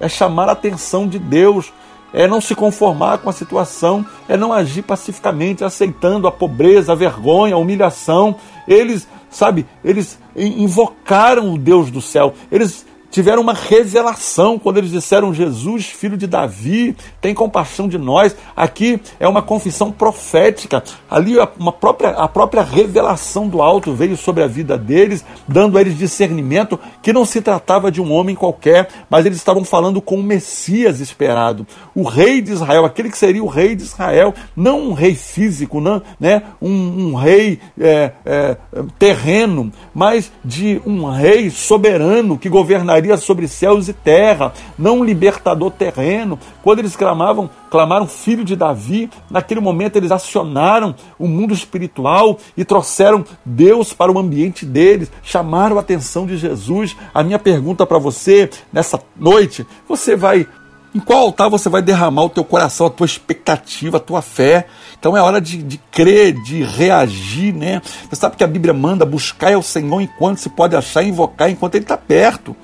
é 0.00 0.08
chamar 0.08 0.48
a 0.48 0.52
atenção 0.52 1.06
de 1.06 1.18
Deus 1.18 1.72
é 2.12 2.26
não 2.26 2.40
se 2.40 2.54
conformar 2.54 3.18
com 3.18 3.30
a 3.30 3.32
situação, 3.32 4.04
é 4.28 4.36
não 4.36 4.52
agir 4.52 4.82
pacificamente, 4.82 5.64
aceitando 5.64 6.26
a 6.26 6.32
pobreza, 6.32 6.92
a 6.92 6.96
vergonha, 6.96 7.54
a 7.54 7.58
humilhação. 7.58 8.36
Eles, 8.66 9.06
sabe, 9.28 9.66
eles 9.84 10.18
invocaram 10.36 11.52
o 11.52 11.58
Deus 11.58 11.90
do 11.90 12.00
céu, 12.00 12.34
eles 12.50 12.86
tiveram 13.10 13.42
uma 13.42 13.52
revelação 13.52 14.58
quando 14.58 14.78
eles 14.78 14.90
disseram: 14.90 15.34
Jesus, 15.34 15.86
filho 15.86 16.16
de 16.16 16.26
Davi, 16.26 16.96
tem 17.20 17.34
compaixão 17.34 17.88
de 17.88 17.98
nós. 17.98 18.36
Aqui 18.56 19.00
é 19.18 19.26
uma 19.26 19.42
confissão 19.42 19.90
profética. 19.90 20.82
Ali 21.10 21.36
uma 21.58 21.72
própria, 21.72 22.10
a 22.10 22.28
própria 22.28 22.62
revelação 22.62 23.48
do 23.48 23.60
alto 23.60 23.92
veio 23.92 24.16
sobre 24.16 24.42
a 24.42 24.46
vida 24.46 24.78
deles, 24.78 25.24
dando 25.46 25.76
a 25.76 25.80
eles 25.80 25.98
discernimento 25.98 26.78
que 27.02 27.12
não 27.12 27.24
se 27.24 27.40
tratava 27.40 27.90
de 27.90 28.00
um 28.00 28.12
homem 28.12 28.36
qualquer, 28.36 28.88
mas 29.08 29.26
eles 29.26 29.38
estavam 29.38 29.64
falando 29.64 30.00
com 30.00 30.16
o 30.16 30.22
Messias 30.22 31.00
esperado, 31.00 31.66
o 31.94 32.02
rei 32.02 32.40
de 32.40 32.52
Israel, 32.52 32.84
aquele 32.84 33.10
que 33.10 33.18
seria 33.18 33.42
o 33.42 33.48
rei 33.48 33.74
de 33.74 33.82
Israel, 33.82 34.34
não 34.56 34.90
um 34.90 34.92
rei 34.92 35.14
físico, 35.14 35.80
não, 35.80 36.02
né, 36.18 36.42
um, 36.60 37.10
um 37.10 37.14
rei 37.14 37.58
é, 37.78 38.12
é, 38.24 38.56
terreno, 38.98 39.72
mas 39.94 40.30
de 40.44 40.80
um 40.86 41.08
rei 41.10 41.50
soberano 41.50 42.38
que 42.38 42.48
governaria 42.48 42.99
governaria 43.00 43.16
sobre 43.16 43.48
céus 43.48 43.88
e 43.88 43.92
terra, 43.92 44.52
não 44.78 44.98
um 44.98 45.04
libertador 45.04 45.70
terreno. 45.70 46.38
Quando 46.62 46.80
eles 46.80 46.94
clamavam, 46.94 47.48
clamaram 47.70 48.06
filho 48.06 48.44
de 48.44 48.54
Davi, 48.54 49.10
naquele 49.30 49.60
momento 49.60 49.96
eles 49.96 50.12
acionaram 50.12 50.94
o 51.18 51.26
mundo 51.26 51.54
espiritual 51.54 52.38
e 52.56 52.64
trouxeram 52.64 53.24
Deus 53.44 53.92
para 53.92 54.12
o 54.12 54.18
ambiente 54.18 54.64
deles, 54.66 55.10
chamaram 55.22 55.78
a 55.78 55.80
atenção 55.80 56.26
de 56.26 56.36
Jesus. 56.36 56.96
A 57.12 57.22
minha 57.22 57.38
pergunta 57.38 57.86
para 57.86 57.98
você 57.98 58.50
nessa 58.72 59.00
noite, 59.16 59.66
você 59.88 60.14
vai 60.14 60.46
em 60.94 60.98
qual 60.98 61.20
altar 61.20 61.48
você 61.48 61.68
vai 61.68 61.80
derramar 61.80 62.24
o 62.24 62.28
teu 62.28 62.44
coração, 62.44 62.86
a 62.86 62.90
tua 62.90 63.06
expectativa, 63.06 63.98
a 63.98 64.00
tua 64.00 64.20
fé? 64.20 64.66
Então 64.98 65.16
é 65.16 65.22
hora 65.22 65.40
de, 65.40 65.62
de 65.62 65.78
crer, 65.90 66.34
de 66.42 66.62
reagir, 66.62 67.54
né? 67.54 67.80
Você 68.08 68.16
sabe 68.16 68.36
que 68.36 68.44
a 68.44 68.46
Bíblia 68.46 68.74
manda 68.74 69.06
buscar 69.06 69.56
o 69.56 69.62
Senhor 69.62 70.00
enquanto 70.00 70.38
se 70.38 70.48
pode 70.48 70.74
achar, 70.74 71.04
invocar 71.04 71.48
enquanto 71.48 71.76
Ele 71.76 71.84
está 71.84 71.96
perto. 71.96 72.56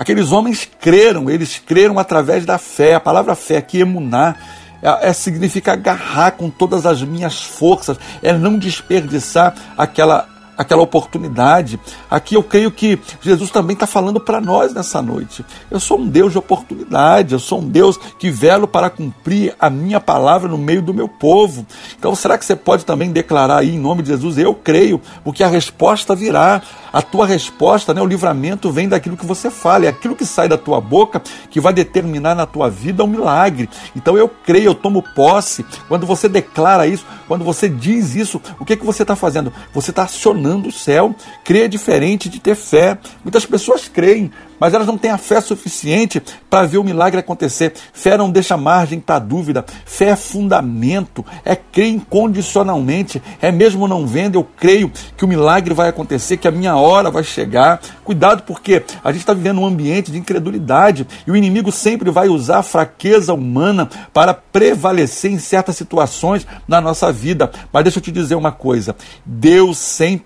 Aqueles 0.00 0.32
homens 0.32 0.66
creram, 0.80 1.28
eles 1.28 1.58
creram 1.58 1.98
através 1.98 2.46
da 2.46 2.56
fé. 2.56 2.94
A 2.94 3.00
palavra 3.00 3.34
fé 3.34 3.58
aqui, 3.58 3.80
emunar, 3.80 4.34
é, 4.82 5.10
é, 5.10 5.12
significa 5.12 5.74
agarrar 5.74 6.30
com 6.30 6.48
todas 6.48 6.86
as 6.86 7.02
minhas 7.02 7.42
forças, 7.42 7.98
é 8.22 8.32
não 8.32 8.56
desperdiçar 8.58 9.54
aquela 9.76 10.26
aquela 10.60 10.82
oportunidade. 10.82 11.80
Aqui 12.10 12.34
eu 12.34 12.42
creio 12.42 12.70
que 12.70 12.98
Jesus 13.22 13.50
também 13.50 13.72
está 13.72 13.86
falando 13.86 14.20
para 14.20 14.42
nós 14.42 14.74
nessa 14.74 15.00
noite. 15.00 15.42
Eu 15.70 15.80
sou 15.80 15.98
um 15.98 16.06
Deus 16.06 16.32
de 16.32 16.38
oportunidade, 16.38 17.32
eu 17.32 17.38
sou 17.38 17.60
um 17.60 17.66
Deus 17.66 17.98
que 18.18 18.30
velo 18.30 18.68
para 18.68 18.90
cumprir 18.90 19.54
a 19.58 19.70
minha 19.70 19.98
palavra 19.98 20.50
no 20.50 20.58
meio 20.58 20.82
do 20.82 20.92
meu 20.92 21.08
povo. 21.08 21.64
Então, 21.98 22.14
será 22.14 22.36
que 22.36 22.44
você 22.44 22.54
pode 22.54 22.84
também 22.84 23.10
declarar 23.10 23.60
aí 23.60 23.74
em 23.74 23.78
nome 23.78 24.02
de 24.02 24.10
Jesus? 24.10 24.36
Eu 24.36 24.54
creio, 24.54 25.00
porque 25.24 25.42
a 25.42 25.48
resposta 25.48 26.14
virá. 26.14 26.60
A 26.92 27.00
tua 27.00 27.24
resposta, 27.24 27.94
né, 27.94 28.02
o 28.02 28.06
livramento 28.06 28.70
vem 28.70 28.88
daquilo 28.88 29.16
que 29.16 29.24
você 29.24 29.48
fala, 29.48 29.86
é 29.86 29.88
aquilo 29.88 30.16
que 30.16 30.26
sai 30.26 30.48
da 30.48 30.58
tua 30.58 30.80
boca 30.80 31.22
que 31.48 31.60
vai 31.60 31.72
determinar 31.72 32.34
na 32.34 32.46
tua 32.46 32.68
vida 32.68 33.04
um 33.04 33.06
milagre. 33.06 33.70
Então 33.94 34.18
eu 34.18 34.28
creio, 34.28 34.66
eu 34.66 34.74
tomo 34.74 35.02
posse. 35.14 35.64
Quando 35.88 36.04
você 36.04 36.28
declara 36.28 36.86
isso, 36.86 37.06
quando 37.28 37.44
você 37.44 37.68
diz 37.68 38.16
isso, 38.16 38.42
o 38.58 38.64
que, 38.64 38.76
que 38.76 38.84
você 38.84 39.02
está 39.02 39.14
fazendo? 39.14 39.52
Você 39.72 39.90
está 39.90 40.02
acionando 40.02 40.49
o 40.58 40.72
céu. 40.72 41.14
Crer 41.44 41.64
é 41.64 41.68
diferente 41.68 42.28
de 42.28 42.40
ter 42.40 42.54
fé. 42.54 42.98
Muitas 43.22 43.46
pessoas 43.46 43.88
creem, 43.88 44.30
mas 44.60 44.74
elas 44.74 44.86
não 44.86 44.98
têm 44.98 45.10
a 45.10 45.16
fé 45.16 45.40
suficiente 45.40 46.22
para 46.50 46.66
ver 46.66 46.76
o 46.76 46.84
milagre 46.84 47.18
acontecer. 47.18 47.72
Fé 47.94 48.16
não 48.16 48.30
deixa 48.30 48.56
margem 48.56 49.00
para 49.00 49.18
dúvida. 49.18 49.64
Fé 49.86 50.10
é 50.10 50.16
fundamento, 50.16 51.24
é 51.44 51.56
crer 51.56 51.88
incondicionalmente. 51.88 53.22
É 53.40 53.50
mesmo 53.50 53.88
não 53.88 54.06
vendo, 54.06 54.34
eu 54.34 54.44
creio 54.44 54.92
que 55.16 55.24
o 55.24 55.28
milagre 55.28 55.72
vai 55.72 55.88
acontecer, 55.88 56.36
que 56.36 56.46
a 56.46 56.50
minha 56.50 56.76
hora 56.76 57.10
vai 57.10 57.24
chegar. 57.24 57.80
Cuidado, 58.04 58.42
porque 58.42 58.82
a 59.02 59.10
gente 59.12 59.22
está 59.22 59.32
vivendo 59.32 59.60
um 59.60 59.66
ambiente 59.66 60.12
de 60.12 60.18
incredulidade 60.18 61.06
e 61.26 61.30
o 61.30 61.36
inimigo 61.36 61.72
sempre 61.72 62.10
vai 62.10 62.28
usar 62.28 62.58
a 62.58 62.62
fraqueza 62.62 63.32
humana 63.32 63.88
para 64.12 64.34
prevalecer 64.34 65.30
em 65.30 65.38
certas 65.38 65.76
situações 65.76 66.46
na 66.68 66.80
nossa 66.80 67.10
vida. 67.10 67.50
Mas 67.72 67.84
deixa 67.84 67.98
eu 67.98 68.02
te 68.02 68.12
dizer 68.12 68.34
uma 68.34 68.52
coisa: 68.52 68.94
Deus 69.24 69.78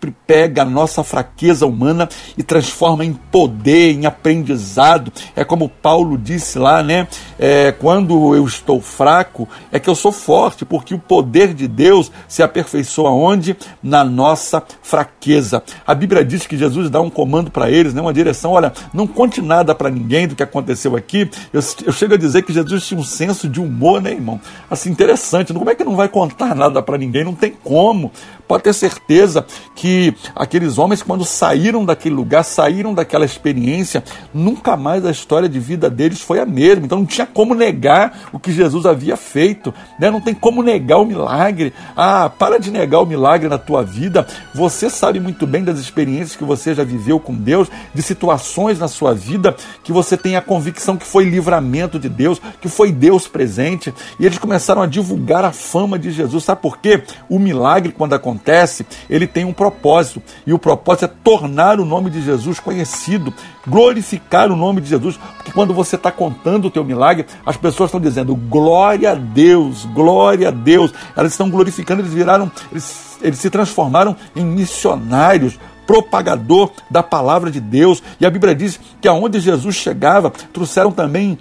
sempre 0.04 0.14
pega 0.26 0.62
a 0.62 0.64
nossa 0.64 1.02
fraqueza 1.02 1.66
humana 1.66 2.08
e 2.36 2.42
transforma 2.42 3.04
em 3.04 3.12
poder, 3.12 3.92
em 3.92 4.06
aprendizado. 4.06 5.12
É 5.34 5.44
como 5.44 5.68
Paulo 5.68 6.18
disse 6.18 6.58
lá, 6.58 6.82
né? 6.82 7.08
É, 7.38 7.72
quando 7.72 8.34
eu 8.34 8.44
estou 8.46 8.80
fraco, 8.80 9.48
é 9.72 9.78
que 9.78 9.88
eu 9.88 9.94
sou 9.94 10.12
forte, 10.12 10.64
porque 10.64 10.94
o 10.94 10.98
poder 10.98 11.54
de 11.54 11.66
Deus 11.66 12.10
se 12.28 12.42
aperfeiçoa 12.42 13.10
onde? 13.10 13.56
Na 13.82 14.04
nossa 14.04 14.62
fraqueza. 14.82 15.62
A 15.86 15.94
Bíblia 15.94 16.24
diz 16.24 16.46
que 16.46 16.56
Jesus 16.56 16.90
dá 16.90 17.00
um 17.00 17.10
comando 17.10 17.50
para 17.50 17.70
eles, 17.70 17.94
né? 17.94 18.00
uma 18.00 18.12
direção: 18.12 18.52
olha, 18.52 18.72
não 18.92 19.06
conte 19.06 19.40
nada 19.40 19.74
para 19.74 19.90
ninguém 19.90 20.26
do 20.28 20.34
que 20.34 20.42
aconteceu 20.42 20.96
aqui. 20.96 21.30
Eu, 21.52 21.60
eu 21.84 21.92
chego 21.92 22.14
a 22.14 22.18
dizer 22.18 22.42
que 22.42 22.52
Jesus 22.52 22.86
tinha 22.86 23.00
um 23.00 23.04
senso 23.04 23.48
de 23.48 23.60
humor, 23.60 24.00
né, 24.00 24.12
irmão? 24.12 24.40
Assim, 24.70 24.90
interessante. 24.90 25.52
Como 25.52 25.70
é 25.70 25.74
que 25.74 25.84
não 25.84 25.96
vai 25.96 26.08
contar 26.08 26.54
nada 26.54 26.82
para 26.82 26.98
ninguém? 26.98 27.24
Não 27.24 27.34
tem 27.34 27.52
como. 27.52 28.10
Pode 28.46 28.62
ter 28.64 28.74
certeza 28.74 29.46
que 29.74 30.14
aqueles 30.34 30.78
homens, 30.78 31.02
quando 31.02 31.24
saíram 31.24 31.84
daquele 31.84 32.14
lugar, 32.14 32.44
saíram 32.44 32.92
daquela 32.92 33.24
experiência, 33.24 34.04
nunca 34.32 34.76
mais 34.76 35.04
a 35.04 35.10
história 35.10 35.48
de 35.48 35.58
vida 35.58 35.88
deles 35.88 36.20
foi 36.20 36.38
a 36.38 36.46
mesma. 36.46 36.84
Então 36.84 36.98
não 36.98 37.06
tinha 37.06 37.26
como 37.26 37.54
negar 37.54 38.28
o 38.32 38.38
que 38.38 38.52
Jesus 38.52 38.84
havia 38.84 39.16
feito, 39.16 39.72
né? 39.98 40.10
não 40.10 40.20
tem 40.20 40.34
como 40.34 40.62
negar 40.62 40.98
o 40.98 41.06
milagre. 41.06 41.72
Ah, 41.96 42.28
para 42.28 42.58
de 42.58 42.70
negar 42.70 43.00
o 43.00 43.06
milagre 43.06 43.48
na 43.48 43.58
tua 43.58 43.82
vida. 43.82 44.26
Você 44.54 44.90
sabe 44.90 45.18
muito 45.20 45.46
bem 45.46 45.64
das 45.64 45.78
experiências 45.78 46.36
que 46.36 46.44
você 46.44 46.74
já 46.74 46.84
viveu 46.84 47.18
com 47.18 47.34
Deus, 47.34 47.68
de 47.94 48.02
situações 48.02 48.78
na 48.78 48.88
sua 48.88 49.14
vida 49.14 49.56
que 49.82 49.92
você 49.92 50.16
tem 50.16 50.36
a 50.36 50.42
convicção 50.42 50.96
que 50.96 51.06
foi 51.06 51.24
livramento 51.24 51.98
de 51.98 52.08
Deus, 52.08 52.40
que 52.60 52.68
foi 52.68 52.92
Deus 52.92 53.26
presente. 53.26 53.92
E 54.20 54.26
eles 54.26 54.38
começaram 54.38 54.82
a 54.82 54.86
divulgar 54.86 55.44
a 55.44 55.52
fama 55.52 55.98
de 55.98 56.10
Jesus. 56.10 56.44
Sabe 56.44 56.60
por 56.60 56.78
quê? 56.78 57.02
O 57.28 57.38
milagre, 57.38 57.92
quando 57.92 58.14
acontece, 58.14 58.33
acontece, 58.34 58.84
ele 59.08 59.26
tem 59.26 59.44
um 59.44 59.52
propósito. 59.52 60.22
E 60.46 60.52
o 60.52 60.58
propósito 60.58 61.04
é 61.04 61.08
tornar 61.22 61.78
o 61.78 61.84
nome 61.84 62.10
de 62.10 62.20
Jesus 62.20 62.58
conhecido, 62.58 63.32
glorificar 63.66 64.50
o 64.50 64.56
nome 64.56 64.80
de 64.80 64.88
Jesus. 64.88 65.18
Porque 65.36 65.52
quando 65.52 65.72
você 65.72 65.96
está 65.96 66.10
contando 66.10 66.66
o 66.66 66.70
teu 66.70 66.84
milagre, 66.84 67.26
as 67.46 67.56
pessoas 67.56 67.88
estão 67.88 68.00
dizendo 68.00 68.34
glória 68.34 69.12
a 69.12 69.14
Deus, 69.14 69.84
glória 69.86 70.48
a 70.48 70.50
Deus. 70.50 70.92
Elas 71.16 71.32
estão 71.32 71.48
glorificando, 71.48 72.02
eles 72.02 72.12
viraram, 72.12 72.50
eles, 72.70 73.18
eles 73.22 73.38
se 73.38 73.48
transformaram 73.48 74.16
em 74.34 74.44
missionários 74.44 75.58
propagador 75.86 76.70
da 76.90 77.02
palavra 77.02 77.50
de 77.50 77.60
Deus. 77.60 78.02
E 78.18 78.24
a 78.24 78.30
Bíblia 78.30 78.54
diz 78.54 78.80
que 79.02 79.06
aonde 79.06 79.38
Jesus 79.38 79.74
chegava, 79.76 80.30
trouxeram 80.30 80.90
também 80.90 81.38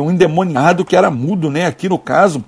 um 0.00 0.12
endemoniado 0.12 0.84
que 0.84 0.94
era 0.94 1.10
mudo, 1.10 1.50
né? 1.50 1.66
Aqui 1.66 1.88
no 1.88 1.98
caso, 1.98 2.44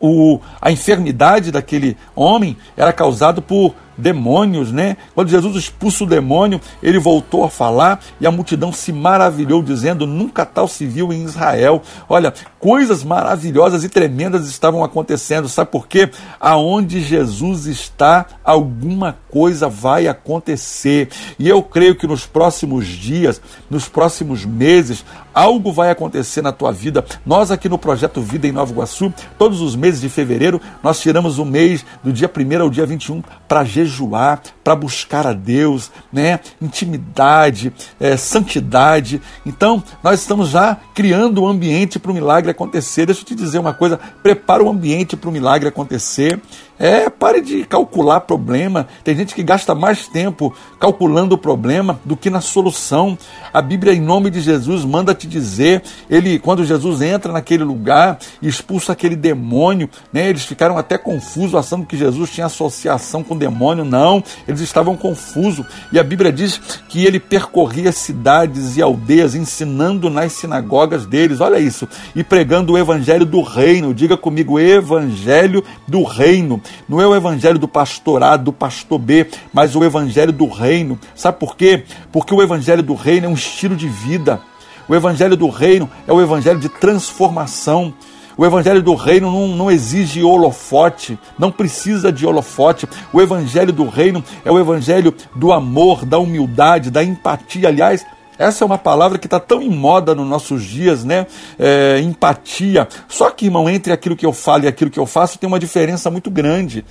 o, 0.00 0.40
a 0.60 0.72
enfermidade 0.72 1.52
daquele 1.52 1.96
homem 2.16 2.56
era 2.76 2.92
causada 2.92 3.42
por 3.42 3.74
demônios, 4.00 4.72
né? 4.72 4.96
Quando 5.14 5.28
Jesus 5.28 5.54
expulsa 5.56 6.04
o 6.04 6.06
demônio, 6.06 6.60
ele 6.82 6.98
voltou 6.98 7.44
a 7.44 7.50
falar 7.50 8.00
e 8.20 8.26
a 8.26 8.30
multidão 8.30 8.72
se 8.72 8.92
maravilhou, 8.92 9.62
dizendo: 9.62 10.06
Nunca 10.06 10.46
tal 10.46 10.66
se 10.66 10.86
viu 10.86 11.12
em 11.12 11.24
Israel. 11.24 11.82
Olha, 12.08 12.32
coisas 12.58 13.04
maravilhosas 13.04 13.84
e 13.84 13.88
tremendas 13.88 14.48
estavam 14.48 14.82
acontecendo. 14.82 15.48
Sabe 15.48 15.70
por 15.70 15.86
quê? 15.86 16.10
Aonde 16.40 17.00
Jesus 17.02 17.66
está, 17.66 18.26
alguma 18.42 19.18
coisa 19.30 19.68
vai 19.68 20.08
acontecer. 20.08 21.08
E 21.38 21.48
eu 21.48 21.62
creio 21.62 21.94
que 21.94 22.06
nos 22.06 22.26
próximos 22.26 22.86
dias, 22.86 23.40
nos 23.68 23.88
próximos 23.88 24.44
meses, 24.44 25.04
algo 25.34 25.72
vai 25.72 25.90
acontecer 25.90 26.42
na 26.42 26.52
tua 26.52 26.72
vida. 26.72 27.04
Nós 27.24 27.50
aqui 27.50 27.68
no 27.68 27.78
projeto 27.78 28.20
Vida 28.20 28.46
em 28.46 28.52
Nova 28.52 28.72
Iguaçu, 28.72 29.12
todos 29.38 29.60
os 29.60 29.74
meses 29.76 30.00
de 30.00 30.08
fevereiro, 30.08 30.60
nós 30.82 31.00
tiramos 31.00 31.38
o 31.38 31.44
mês 31.44 31.84
do 32.02 32.12
dia 32.12 32.30
1 32.30 32.62
ao 32.62 32.70
dia 32.70 32.86
21 32.86 33.22
para 33.48 33.64
jejuar, 33.64 34.40
para 34.62 34.76
buscar 34.76 35.26
a 35.26 35.32
Deus, 35.32 35.90
né? 36.12 36.40
Intimidade, 36.60 37.72
é, 37.98 38.16
santidade. 38.16 39.20
Então, 39.44 39.82
nós 40.02 40.20
estamos 40.20 40.50
já 40.50 40.76
criando 40.94 41.38
o 41.38 41.44
um 41.44 41.48
ambiente 41.48 41.98
para 41.98 42.10
o 42.10 42.14
milagre 42.14 42.50
acontecer. 42.50 43.06
Deixa 43.06 43.22
eu 43.22 43.26
te 43.26 43.34
dizer 43.34 43.58
uma 43.58 43.74
coisa: 43.74 43.98
prepara 44.22 44.62
o 44.62 44.70
ambiente 44.70 45.16
para 45.16 45.28
o 45.28 45.32
milagre 45.32 45.68
acontecer. 45.68 46.40
É, 46.80 47.10
pare 47.10 47.42
de 47.42 47.62
calcular 47.64 48.20
problema. 48.20 48.88
Tem 49.04 49.14
gente 49.14 49.34
que 49.34 49.42
gasta 49.42 49.74
mais 49.74 50.08
tempo 50.08 50.54
calculando 50.78 51.34
o 51.34 51.38
problema 51.38 52.00
do 52.06 52.16
que 52.16 52.30
na 52.30 52.40
solução. 52.40 53.18
A 53.52 53.60
Bíblia, 53.60 53.92
em 53.92 54.00
nome 54.00 54.30
de 54.30 54.40
Jesus, 54.40 54.82
manda 54.82 55.14
te 55.14 55.26
dizer, 55.26 55.82
ele 56.08 56.38
quando 56.38 56.64
Jesus 56.64 57.02
entra 57.02 57.34
naquele 57.34 57.64
lugar 57.64 58.18
e 58.40 58.48
expulsa 58.48 58.92
aquele 58.92 59.14
demônio, 59.14 59.90
né, 60.10 60.30
eles 60.30 60.46
ficaram 60.46 60.78
até 60.78 60.96
confusos, 60.96 61.54
achando 61.54 61.84
que 61.84 61.98
Jesus 61.98 62.30
tinha 62.30 62.46
associação 62.46 63.22
com 63.22 63.34
o 63.34 63.38
demônio. 63.38 63.84
Não, 63.84 64.24
eles 64.48 64.62
estavam 64.62 64.96
confusos. 64.96 65.66
E 65.92 65.98
a 65.98 66.02
Bíblia 66.02 66.32
diz 66.32 66.58
que 66.88 67.04
ele 67.04 67.20
percorria 67.20 67.92
cidades 67.92 68.78
e 68.78 68.82
aldeias, 68.82 69.34
ensinando 69.34 70.08
nas 70.08 70.32
sinagogas 70.32 71.04
deles. 71.04 71.42
Olha 71.42 71.58
isso. 71.58 71.86
E 72.16 72.24
pregando 72.24 72.72
o 72.72 72.78
evangelho 72.78 73.26
do 73.26 73.42
reino. 73.42 73.92
Diga 73.92 74.16
comigo, 74.16 74.58
evangelho 74.58 75.62
do 75.86 76.02
reino. 76.04 76.58
Não 76.88 77.00
é 77.00 77.06
o 77.06 77.14
evangelho 77.14 77.58
do 77.58 77.68
pastorado, 77.68 78.44
do 78.44 78.52
pastor 78.52 78.98
B, 78.98 79.26
mas 79.52 79.76
o 79.76 79.84
evangelho 79.84 80.32
do 80.32 80.46
reino. 80.46 80.98
Sabe 81.14 81.38
por 81.38 81.56
quê? 81.56 81.84
Porque 82.12 82.34
o 82.34 82.42
evangelho 82.42 82.82
do 82.82 82.94
reino 82.94 83.26
é 83.26 83.28
um 83.28 83.34
estilo 83.34 83.76
de 83.76 83.88
vida. 83.88 84.40
O 84.88 84.94
evangelho 84.94 85.36
do 85.36 85.48
reino 85.48 85.88
é 86.06 86.12
o 86.12 86.20
evangelho 86.20 86.58
de 86.58 86.68
transformação. 86.68 87.94
O 88.36 88.46
evangelho 88.46 88.82
do 88.82 88.94
reino 88.94 89.30
não, 89.30 89.48
não, 89.48 89.70
exige 89.70 90.22
holofote, 90.22 91.18
não 91.38 91.52
precisa 91.52 92.10
de 92.10 92.26
holofote. 92.26 92.88
O 93.12 93.20
evangelho 93.20 93.72
do 93.72 93.86
reino 93.86 94.24
é 94.44 94.50
o 94.50 94.58
evangelho 94.58 95.14
do 95.36 95.52
amor, 95.52 96.04
da 96.06 96.18
humildade, 96.18 96.90
da 96.90 97.04
empatia. 97.04 97.68
Aliás, 97.68 98.04
essa 98.40 98.64
é 98.64 98.66
uma 98.66 98.78
palavra 98.78 99.18
que 99.18 99.26
está 99.26 99.38
tão 99.38 99.60
em 99.60 99.68
moda 99.68 100.14
nos 100.14 100.26
nossos 100.26 100.64
dias, 100.64 101.04
né? 101.04 101.26
É, 101.58 102.00
empatia. 102.00 102.88
Só 103.06 103.30
que, 103.30 103.44
irmão, 103.44 103.68
entre 103.68 103.92
aquilo 103.92 104.16
que 104.16 104.24
eu 104.24 104.32
falo 104.32 104.64
e 104.64 104.66
aquilo 104.66 104.90
que 104.90 104.98
eu 104.98 105.04
faço 105.04 105.38
tem 105.38 105.46
uma 105.46 105.60
diferença 105.60 106.10
muito 106.10 106.30
grande. 106.30 106.82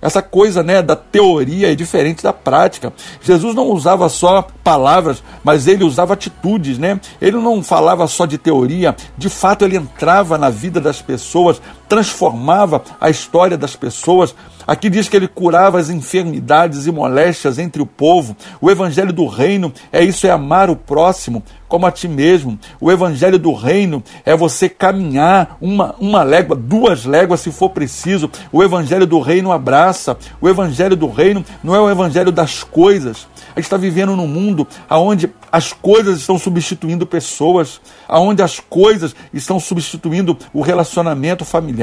Essa 0.00 0.22
coisa 0.22 0.62
né, 0.62 0.80
da 0.80 0.94
teoria 0.94 1.72
é 1.72 1.74
diferente 1.74 2.22
da 2.22 2.32
prática. 2.32 2.92
Jesus 3.20 3.54
não 3.54 3.68
usava 3.68 4.08
só 4.08 4.46
palavras, 4.62 5.22
mas 5.42 5.66
ele 5.66 5.84
usava 5.84 6.14
atitudes. 6.14 6.78
Né? 6.78 7.00
Ele 7.20 7.36
não 7.36 7.62
falava 7.62 8.06
só 8.06 8.26
de 8.26 8.38
teoria, 8.38 8.94
de 9.16 9.28
fato 9.28 9.64
ele 9.64 9.76
entrava 9.76 10.38
na 10.38 10.50
vida 10.50 10.80
das 10.80 11.02
pessoas, 11.02 11.60
transformava 11.88 12.82
a 13.00 13.08
história 13.08 13.56
das 13.56 13.74
pessoas. 13.74 14.34
Aqui 14.66 14.90
diz 14.90 15.08
que 15.08 15.16
ele 15.16 15.26
curava 15.26 15.80
as 15.80 15.88
enfermidades 15.88 16.86
e 16.86 16.92
moléstias 16.92 17.58
entre 17.58 17.80
o 17.80 17.86
povo. 17.86 18.36
O 18.60 18.70
evangelho 18.70 19.12
do 19.12 19.26
reino 19.26 19.72
é 19.90 20.04
isso, 20.04 20.26
é 20.26 20.30
amar 20.30 20.68
o 20.68 20.76
próximo 20.76 21.42
como 21.68 21.86
a 21.86 21.92
ti 21.92 22.08
mesmo. 22.08 22.58
O 22.80 22.90
evangelho 22.90 23.38
do 23.38 23.52
reino 23.52 24.02
é 24.24 24.36
você 24.36 24.68
caminhar 24.68 25.56
uma, 25.60 25.94
uma 26.00 26.22
légua, 26.22 26.56
duas 26.56 27.04
léguas 27.04 27.40
se 27.40 27.52
for 27.52 27.70
preciso. 27.70 28.30
O 28.50 28.62
evangelho 28.62 29.06
do 29.06 29.20
reino 29.20 29.52
abraça. 29.52 30.16
O 30.40 30.48
evangelho 30.48 30.96
do 30.96 31.08
reino 31.08 31.44
não 31.62 31.74
é 31.74 31.80
o 31.80 31.90
evangelho 31.90 32.32
das 32.32 32.62
coisas. 32.62 33.26
A 33.54 33.60
gente 33.60 33.66
está 33.66 33.76
vivendo 33.76 34.16
num 34.16 34.26
mundo 34.26 34.66
onde 34.90 35.30
as 35.50 35.72
coisas 35.72 36.20
estão 36.20 36.38
substituindo 36.38 37.06
pessoas, 37.06 37.80
onde 38.08 38.42
as 38.42 38.60
coisas 38.60 39.14
estão 39.32 39.58
substituindo 39.58 40.36
o 40.52 40.60
relacionamento 40.60 41.44
familiar. 41.44 41.77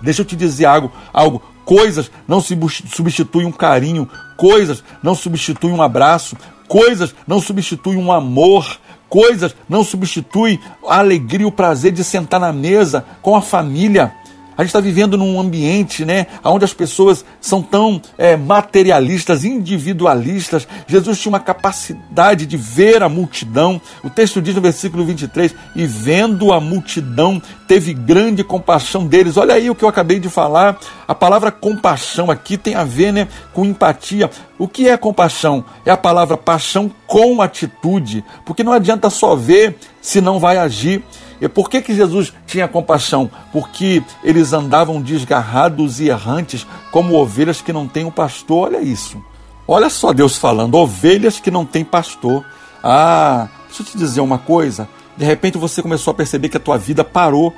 Deixa 0.00 0.22
eu 0.22 0.26
te 0.26 0.36
dizer 0.36 0.66
algo, 0.66 0.92
algo. 1.12 1.42
Coisas 1.64 2.10
não 2.26 2.40
substituem 2.40 3.46
um 3.46 3.52
carinho, 3.52 4.08
coisas 4.36 4.82
não 5.02 5.14
substituem 5.14 5.74
um 5.74 5.82
abraço, 5.82 6.36
coisas 6.66 7.14
não 7.26 7.40
substituem 7.40 7.98
um 7.98 8.10
amor, 8.10 8.78
coisas 9.08 9.54
não 9.68 9.84
substituem 9.84 10.58
a 10.86 10.98
alegria 10.98 11.46
o 11.46 11.52
prazer 11.52 11.92
de 11.92 12.02
sentar 12.02 12.40
na 12.40 12.52
mesa 12.52 13.04
com 13.20 13.36
a 13.36 13.42
família. 13.42 14.14
A 14.58 14.62
gente 14.62 14.70
está 14.70 14.80
vivendo 14.80 15.16
num 15.16 15.40
ambiente 15.40 16.04
né, 16.04 16.26
onde 16.42 16.64
as 16.64 16.74
pessoas 16.74 17.24
são 17.40 17.62
tão 17.62 18.02
é, 18.18 18.36
materialistas, 18.36 19.44
individualistas. 19.44 20.66
Jesus 20.88 21.20
tinha 21.20 21.30
uma 21.30 21.38
capacidade 21.38 22.44
de 22.44 22.56
ver 22.56 23.00
a 23.04 23.08
multidão. 23.08 23.80
O 24.02 24.10
texto 24.10 24.42
diz 24.42 24.56
no 24.56 24.60
versículo 24.60 25.04
23: 25.04 25.54
E 25.76 25.86
vendo 25.86 26.52
a 26.52 26.60
multidão, 26.60 27.40
teve 27.68 27.94
grande 27.94 28.42
compaixão 28.42 29.06
deles. 29.06 29.36
Olha 29.36 29.54
aí 29.54 29.70
o 29.70 29.76
que 29.76 29.84
eu 29.84 29.88
acabei 29.88 30.18
de 30.18 30.28
falar. 30.28 30.76
A 31.06 31.14
palavra 31.14 31.52
compaixão 31.52 32.28
aqui 32.28 32.58
tem 32.58 32.74
a 32.74 32.82
ver 32.82 33.12
né, 33.12 33.28
com 33.52 33.64
empatia. 33.64 34.28
O 34.58 34.66
que 34.66 34.88
é 34.88 34.96
compaixão? 34.96 35.64
É 35.86 35.92
a 35.92 35.96
palavra 35.96 36.36
paixão 36.36 36.90
com 37.06 37.40
atitude. 37.40 38.24
Porque 38.44 38.64
não 38.64 38.72
adianta 38.72 39.08
só 39.08 39.36
ver 39.36 39.76
se 40.02 40.20
não 40.20 40.40
vai 40.40 40.58
agir. 40.58 41.04
E 41.40 41.48
por 41.48 41.70
que, 41.70 41.80
que 41.80 41.94
Jesus 41.94 42.32
tinha 42.46 42.66
compaixão? 42.66 43.30
Porque 43.52 44.02
eles 44.24 44.52
andavam 44.52 45.00
desgarrados 45.00 46.00
e 46.00 46.08
errantes, 46.08 46.66
como 46.90 47.14
ovelhas 47.14 47.60
que 47.60 47.72
não 47.72 47.86
têm 47.86 48.04
um 48.04 48.10
pastor. 48.10 48.68
Olha 48.68 48.82
isso. 48.82 49.22
Olha 49.66 49.90
só 49.90 50.12
Deus 50.12 50.36
falando, 50.36 50.74
ovelhas 50.76 51.38
que 51.38 51.50
não 51.50 51.64
têm 51.64 51.84
pastor. 51.84 52.44
Ah, 52.82 53.48
deixa 53.66 53.82
eu 53.82 53.86
te 53.86 53.98
dizer 53.98 54.20
uma 54.20 54.38
coisa. 54.38 54.88
De 55.16 55.24
repente 55.24 55.58
você 55.58 55.82
começou 55.82 56.10
a 56.12 56.14
perceber 56.14 56.48
que 56.48 56.56
a 56.56 56.60
tua 56.60 56.78
vida 56.78 57.04
parou, 57.04 57.52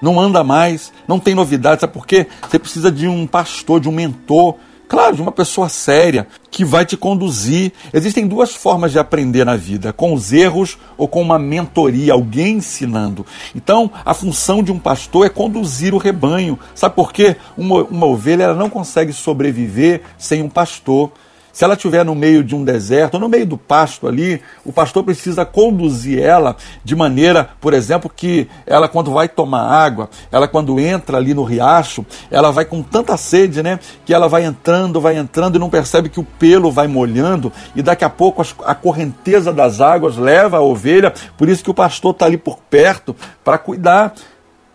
não 0.00 0.18
anda 0.18 0.42
mais, 0.42 0.92
não 1.06 1.20
tem 1.20 1.34
novidade. 1.34 1.80
Sabe 1.80 1.92
por 1.92 2.06
quê? 2.06 2.26
Você 2.48 2.58
precisa 2.58 2.90
de 2.90 3.06
um 3.06 3.26
pastor, 3.26 3.78
de 3.78 3.88
um 3.88 3.92
mentor, 3.92 4.56
Claro, 4.88 5.16
de 5.16 5.22
uma 5.22 5.32
pessoa 5.32 5.68
séria 5.68 6.26
que 6.50 6.64
vai 6.64 6.84
te 6.84 6.96
conduzir. 6.96 7.72
Existem 7.94 8.26
duas 8.26 8.54
formas 8.54 8.92
de 8.92 8.98
aprender 8.98 9.44
na 9.44 9.56
vida: 9.56 9.92
com 9.92 10.12
os 10.12 10.32
erros 10.32 10.76
ou 10.96 11.08
com 11.08 11.22
uma 11.22 11.38
mentoria, 11.38 12.12
alguém 12.12 12.56
ensinando. 12.56 13.24
Então, 13.54 13.90
a 14.04 14.12
função 14.12 14.62
de 14.62 14.70
um 14.70 14.78
pastor 14.78 15.26
é 15.26 15.30
conduzir 15.30 15.94
o 15.94 15.98
rebanho. 15.98 16.58
Sabe 16.74 16.94
por 16.94 17.12
quê? 17.12 17.36
Uma, 17.56 17.84
uma 17.84 18.06
ovelha 18.06 18.44
ela 18.44 18.54
não 18.54 18.68
consegue 18.68 19.12
sobreviver 19.12 20.02
sem 20.18 20.42
um 20.42 20.48
pastor. 20.48 21.10
Se 21.52 21.64
ela 21.64 21.74
estiver 21.74 22.04
no 22.04 22.14
meio 22.14 22.42
de 22.42 22.54
um 22.54 22.64
deserto, 22.64 23.14
ou 23.14 23.20
no 23.20 23.28
meio 23.28 23.46
do 23.46 23.58
pasto 23.58 24.08
ali, 24.08 24.40
o 24.64 24.72
pastor 24.72 25.04
precisa 25.04 25.44
conduzir 25.44 26.20
ela 26.20 26.56
de 26.82 26.96
maneira, 26.96 27.50
por 27.60 27.74
exemplo, 27.74 28.10
que 28.14 28.48
ela 28.66 28.88
quando 28.88 29.12
vai 29.12 29.28
tomar 29.28 29.62
água, 29.62 30.08
ela 30.30 30.48
quando 30.48 30.80
entra 30.80 31.18
ali 31.18 31.34
no 31.34 31.44
riacho, 31.44 32.06
ela 32.30 32.50
vai 32.50 32.64
com 32.64 32.82
tanta 32.82 33.16
sede, 33.16 33.62
né, 33.62 33.78
que 34.04 34.14
ela 34.14 34.28
vai 34.28 34.44
entrando, 34.44 35.00
vai 35.00 35.16
entrando 35.16 35.56
e 35.56 35.58
não 35.58 35.68
percebe 35.68 36.08
que 36.08 36.20
o 36.20 36.24
pelo 36.24 36.70
vai 36.70 36.88
molhando 36.88 37.52
e 37.76 37.82
daqui 37.82 38.04
a 38.04 38.10
pouco 38.10 38.42
a 38.64 38.74
correnteza 38.74 39.52
das 39.52 39.80
águas 39.80 40.16
leva 40.16 40.56
a 40.56 40.62
ovelha, 40.62 41.12
por 41.36 41.48
isso 41.48 41.62
que 41.62 41.70
o 41.70 41.74
pastor 41.74 42.12
está 42.12 42.26
ali 42.26 42.36
por 42.36 42.58
perto 42.70 43.14
para 43.44 43.58
cuidar 43.58 44.14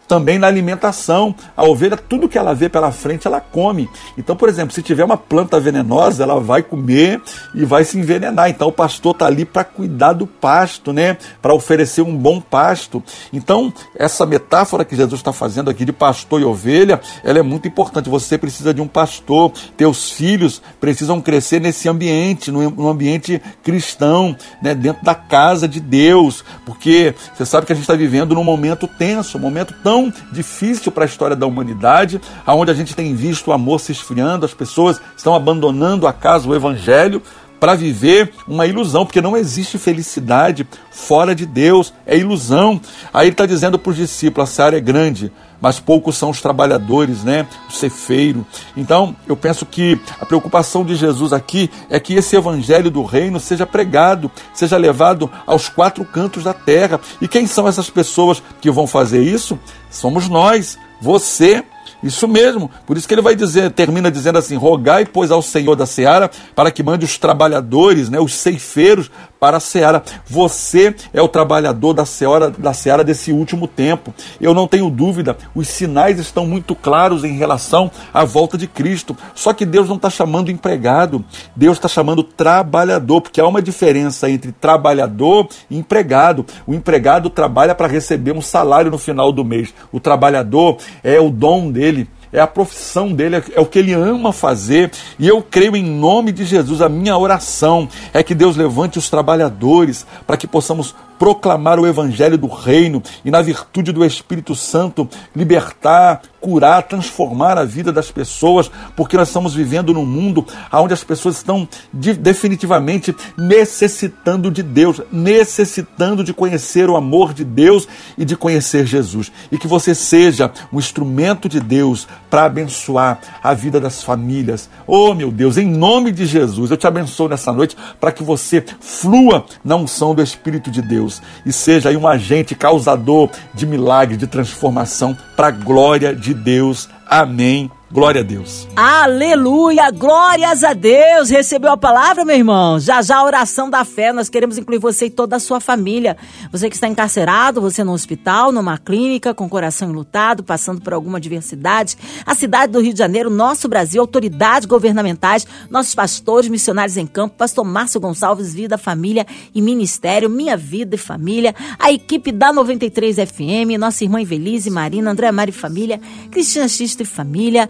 também 0.08 0.40
na 0.40 0.48
alimentação. 0.48 1.36
A 1.56 1.64
ovelha, 1.64 1.98
tudo 1.98 2.30
que 2.30 2.38
ela 2.38 2.54
vê 2.54 2.70
pela 2.70 2.92
frente, 2.92 3.28
ela 3.28 3.42
come. 3.42 3.90
Então, 4.18 4.36
por 4.36 4.50
exemplo, 4.50 4.74
se 4.74 4.82
tiver 4.82 5.04
uma 5.04 5.18
planta 5.18 5.60
venenosa, 5.60 6.24
ela 6.24 6.40
vai 6.40 6.64
comer 6.64 7.22
e 7.54 7.66
vai 7.66 7.84
se 7.84 7.98
envenenar. 7.98 8.50
Então, 8.50 8.70
o 8.70 8.72
pastor 8.72 9.14
está 9.14 9.26
ali 9.26 9.46
para 9.46 9.64
cuidar 9.64 10.14
do 10.14 10.26
pasto, 10.26 10.94
né? 10.94 11.18
Para 11.42 11.54
oferecer 11.54 12.02
um 12.02 12.16
bom 12.16 12.40
pasto. 12.40 13.04
Então, 13.34 13.74
essa 13.96 14.26
metáfora 14.26 14.86
que 14.86 14.96
Jesus 14.96 15.20
está 15.20 15.34
fazendo 15.34 15.70
aqui 15.70 15.84
de 15.84 15.92
pastor 15.92 16.42
e 16.42 16.46
ovelha, 16.46 17.02
ela 17.24 17.40
é 17.40 17.44
muito 17.44 17.68
importante. 17.68 18.10
Você 18.10 18.38
precisa 18.38 18.74
de 18.74 18.82
um 18.82 18.88
pastor. 18.88 19.52
Teus 19.76 20.12
filhos 20.12 20.62
precisam 20.80 21.20
crescer 21.20 21.60
nesse 21.60 21.90
ambiente, 21.90 22.52
no 22.52 22.88
ambiente 22.88 23.42
cristão, 23.64 24.36
né? 24.62 24.74
Dentro 24.74 25.04
da 25.04 25.16
casa 25.16 25.68
de 25.68 25.80
Deus, 25.80 26.44
porque 26.66 27.14
você 27.34 27.46
sabe 27.46 27.66
que 27.66 27.74
a 27.74 27.76
gente 27.76 27.84
está 27.84 27.96
vivendo 27.96 28.36
num 28.36 28.44
momento 28.44 28.88
tenso, 28.88 29.38
um 29.38 29.42
momento 29.42 29.74
tão 29.84 29.97
tão 29.98 30.14
difícil 30.32 30.92
para 30.92 31.06
a 31.06 31.08
história 31.08 31.36
da 31.36 31.48
humanidade, 31.48 32.22
aonde 32.46 32.70
a 32.70 32.74
gente 32.76 32.96
tem 32.96 33.16
visto 33.16 33.48
o 33.48 33.52
amor 33.52 33.80
se 33.80 33.92
esfriando, 33.92 34.46
as 34.46 34.54
pessoas 34.54 35.02
estão 35.16 35.34
abandonando 35.34 36.06
a 36.06 36.14
casa, 36.14 36.48
o 36.48 36.54
evangelho, 36.54 37.22
para 37.60 37.76
viver 37.76 38.32
uma 38.48 38.66
ilusão, 38.66 39.06
porque 39.06 39.22
não 39.22 39.36
existe 39.36 39.78
felicidade 39.78 40.68
fora 40.92 41.34
de 41.34 41.46
Deus, 41.46 41.94
é 42.06 42.18
ilusão. 42.18 42.80
Aí 43.14 43.28
ele 43.28 43.34
está 43.34 43.46
dizendo 43.46 43.80
para 43.80 43.90
os 43.90 43.96
discípulos: 43.96 44.50
a 44.50 44.52
seara 44.52 44.78
é 44.78 44.82
grande, 44.82 45.32
mas 45.62 45.80
poucos 45.80 46.18
são 46.18 46.30
os 46.30 46.42
trabalhadores, 46.42 47.24
né? 47.24 47.48
O 47.70 47.72
cefeiro. 47.72 48.46
Então, 48.76 49.16
eu 49.28 49.36
penso 49.36 49.66
que 49.66 50.00
a 50.20 50.26
preocupação 50.26 50.86
de 50.86 50.96
Jesus 50.96 51.34
aqui 51.34 51.70
é 51.90 52.00
que 52.00 52.16
esse 52.16 52.36
evangelho 52.36 52.92
do 52.92 53.04
reino 53.04 53.40
seja 53.40 53.66
pregado, 53.66 54.32
seja 54.54 54.78
levado 54.78 55.30
aos 55.46 55.70
quatro 55.70 56.06
cantos 56.06 56.44
da 56.44 56.54
terra. 56.54 57.00
E 57.22 57.28
quem 57.28 57.48
são 57.48 57.68
essas 57.68 57.90
pessoas 57.90 58.42
que 58.62 58.72
vão 58.72 58.88
fazer 58.88 59.24
isso? 59.24 59.60
Somos 59.90 60.30
nós, 60.30 60.78
você 61.02 61.64
isso 62.02 62.28
mesmo. 62.28 62.70
Por 62.86 62.98
isso 62.98 63.08
que 63.08 63.14
ele 63.14 63.22
vai 63.22 63.36
dizer, 63.36 63.72
termina 63.72 64.12
dizendo 64.12 64.38
assim: 64.38 64.56
rogai, 64.56 65.06
pois, 65.06 65.32
ao 65.32 65.42
Senhor 65.42 65.76
da 65.76 65.86
seara, 65.86 66.30
para 66.56 66.72
que 66.72 66.84
mande 66.84 67.06
os 67.06 67.18
trabalhadores, 67.18 68.10
né, 68.10 68.20
os 68.20 68.34
ceifeiros, 68.34 69.10
para 69.40 69.58
a 69.58 69.60
seara. 69.60 70.04
Você 70.26 70.96
é 71.14 71.22
o 71.22 71.28
trabalhador 71.28 71.94
da 71.94 72.06
seara, 72.06 72.50
da 72.50 72.74
seara 72.74 73.04
desse 73.04 73.32
último 73.32 73.68
tempo. 73.68 74.14
Eu 74.40 74.54
não 74.54 74.68
tenho 74.68 74.90
dúvida, 74.90 75.38
os 75.54 75.68
sinais 75.68 76.20
estão 76.20 76.46
muito 76.46 76.76
claros 76.76 77.24
em 77.24 77.38
relação 77.38 77.92
à 78.14 78.24
volta 78.24 78.58
de 78.58 78.68
Cristo. 78.68 79.16
Só 79.36 79.54
que 79.54 79.66
Deus 79.66 79.88
não 79.88 79.96
está 79.96 80.10
chamando 80.10 80.52
empregado, 80.52 81.24
Deus 81.56 81.78
está 81.78 81.88
chamando 81.88 82.24
trabalhador, 82.24 83.22
porque 83.22 83.42
há 83.42 83.48
uma 83.48 83.62
diferença 83.62 84.30
entre 84.30 84.52
trabalhador 84.52 85.48
e 85.70 85.78
empregado. 85.78 86.46
O 86.66 86.74
empregado 86.74 87.30
trabalha 87.30 87.76
para 87.76 87.88
receber 87.88 88.32
um 88.32 88.42
salário 88.42 88.92
no 88.92 88.98
final 88.98 89.32
do 89.32 89.44
mês. 89.44 89.74
O 89.92 90.00
trabalhador 90.00 90.78
é 91.04 91.20
o 91.20 91.30
dom 91.30 91.72
dele 91.72 92.08
é 92.32 92.40
a 92.40 92.48
profissão 92.48 93.12
dele, 93.12 93.44
é 93.54 93.60
o 93.60 93.66
que 93.66 93.80
ele 93.80 93.94
ama 93.94 94.32
fazer. 94.34 94.92
E 95.18 95.28
eu 95.28 95.42
creio 95.42 95.76
em 95.76 95.84
nome 95.84 96.32
de 96.32 96.46
Jesus, 96.46 96.82
a 96.82 96.90
minha 96.90 97.18
oração 97.18 97.88
é 98.14 98.22
que 98.24 98.36
Deus 98.36 98.56
levante 98.56 98.98
os 98.98 99.10
trabalhadores 99.10 100.06
para 100.26 100.38
que 100.38 100.48
possamos 100.48 100.96
proclamar 101.18 101.80
o 101.80 101.88
evangelho 101.88 102.38
do 102.38 102.48
reino 102.48 103.02
e, 103.26 103.32
na 103.32 103.42
virtude 103.42 103.92
do 103.92 104.06
Espírito 104.06 104.56
Santo, 104.56 105.10
libertar, 105.36 106.22
curar, 106.40 106.84
transformar 106.84 107.58
a 107.58 107.66
vida 107.66 107.92
das 107.92 108.12
pessoas, 108.12 108.70
porque 108.96 109.18
nós 109.18 109.30
estamos 109.30 109.54
vivendo 109.54 109.94
num 109.94 110.06
mundo 110.06 110.46
onde 110.72 110.94
as 110.94 111.04
pessoas 111.04 111.38
estão 111.38 111.68
de, 111.94 112.14
definitivamente 112.14 113.16
necessitando 113.38 114.52
de 114.52 114.64
Deus, 114.64 115.02
necessitando 115.12 116.24
de 116.24 116.34
conhecer 116.34 116.90
o 116.90 116.96
amor 116.96 117.34
de 117.34 117.44
Deus 117.44 117.88
e 118.18 118.24
de 118.24 118.36
conhecer 118.36 118.86
Jesus. 118.86 119.32
E 119.52 119.58
que 119.58 119.68
você 119.68 119.94
seja 119.94 120.52
um 120.72 120.80
instrumento 120.80 121.50
de 121.50 121.60
Deus 121.60 122.08
para 122.30 122.46
abençoar 122.46 123.20
a 123.44 123.54
vida 123.54 123.80
das 123.80 124.04
famílias. 124.04 124.70
Oh, 124.86 125.14
meu 125.14 125.32
Deus, 125.32 125.58
em 125.58 125.68
nome 125.68 126.12
de 126.12 126.26
Jesus, 126.26 126.72
eu 126.72 126.78
te 126.78 126.88
abençoo 126.88 127.30
nessa 127.30 127.52
noite 127.52 127.76
para 128.00 128.12
que 128.12 128.24
você 128.24 128.64
flua 128.80 129.46
na 129.64 129.76
unção 129.76 130.14
do 130.14 130.22
Espírito 130.22 130.70
de 130.70 130.82
Deus 130.82 131.22
e 131.46 131.52
seja 131.52 131.90
aí 131.90 131.98
um 131.98 132.08
agente 132.08 132.56
causador 132.56 133.30
de 133.54 133.66
milagre, 133.66 134.18
de 134.18 134.28
transformação 134.28 135.18
para 135.36 135.48
a 135.48 135.52
glória 135.52 136.16
de 136.16 136.34
Deus. 136.38 136.88
Amém 137.06 137.70
Glória 137.90 138.20
a 138.20 138.24
Deus. 138.24 138.68
Aleluia, 138.76 139.90
glórias 139.92 140.62
a 140.62 140.74
Deus. 140.74 141.30
Recebeu 141.30 141.72
a 141.72 141.78
palavra, 141.78 142.26
meu 142.26 142.36
irmão? 142.36 142.78
Já 142.78 143.02
já 143.02 143.16
a 143.16 143.24
oração 143.24 143.70
da 143.70 143.86
fé. 143.86 144.12
Nós 144.12 144.28
queremos 144.28 144.58
incluir 144.58 144.78
você 144.78 145.06
e 145.06 145.10
toda 145.10 145.38
a 145.38 145.40
sua 145.40 145.62
família. 145.62 146.18
Você 146.52 146.70
que 146.70 146.76
está 146.76 146.86
encarcerado, 146.90 147.62
você 147.62 147.86
no 147.86 147.94
hospital, 147.94 148.52
numa 148.52 148.78
clínica, 148.78 149.34
com 149.34 149.46
o 149.46 149.50
coração 149.50 149.90
enlutado, 149.90 150.44
passando 150.44 150.82
por 150.82 150.92
alguma 150.92 151.18
adversidade. 151.18 151.98
A 152.26 152.36
cidade 152.36 152.74
do 152.74 152.82
Rio 152.82 152.92
de 152.92 153.00
Janeiro, 153.00 153.30
nosso 153.30 153.70
Brasil, 153.70 154.02
autoridades 154.02 154.66
governamentais, 154.66 155.48
nossos 155.70 155.96
pastores, 155.96 156.50
missionários 156.50 156.98
em 156.98 157.08
campo, 157.08 157.36
pastor 157.38 157.64
Márcio 157.64 158.02
Gonçalves, 158.02 158.54
Vida, 158.54 158.78
Família 158.78 159.26
e 159.56 159.62
Ministério, 159.62 160.30
Minha 160.30 160.58
Vida 160.58 160.96
e 160.96 160.98
Família, 160.98 161.56
a 161.80 161.90
equipe 161.90 162.34
da 162.34 162.52
93 162.52 163.16
FM, 163.16 163.80
nossa 163.80 164.04
irmã 164.04 164.22
Evelise, 164.22 164.70
Marina, 164.70 165.10
André 165.10 165.32
Mari 165.32 165.54
Família, 165.54 166.02
Cristina 166.30 166.68
Xisto 166.68 167.04
e 167.04 167.06
Família, 167.06 167.70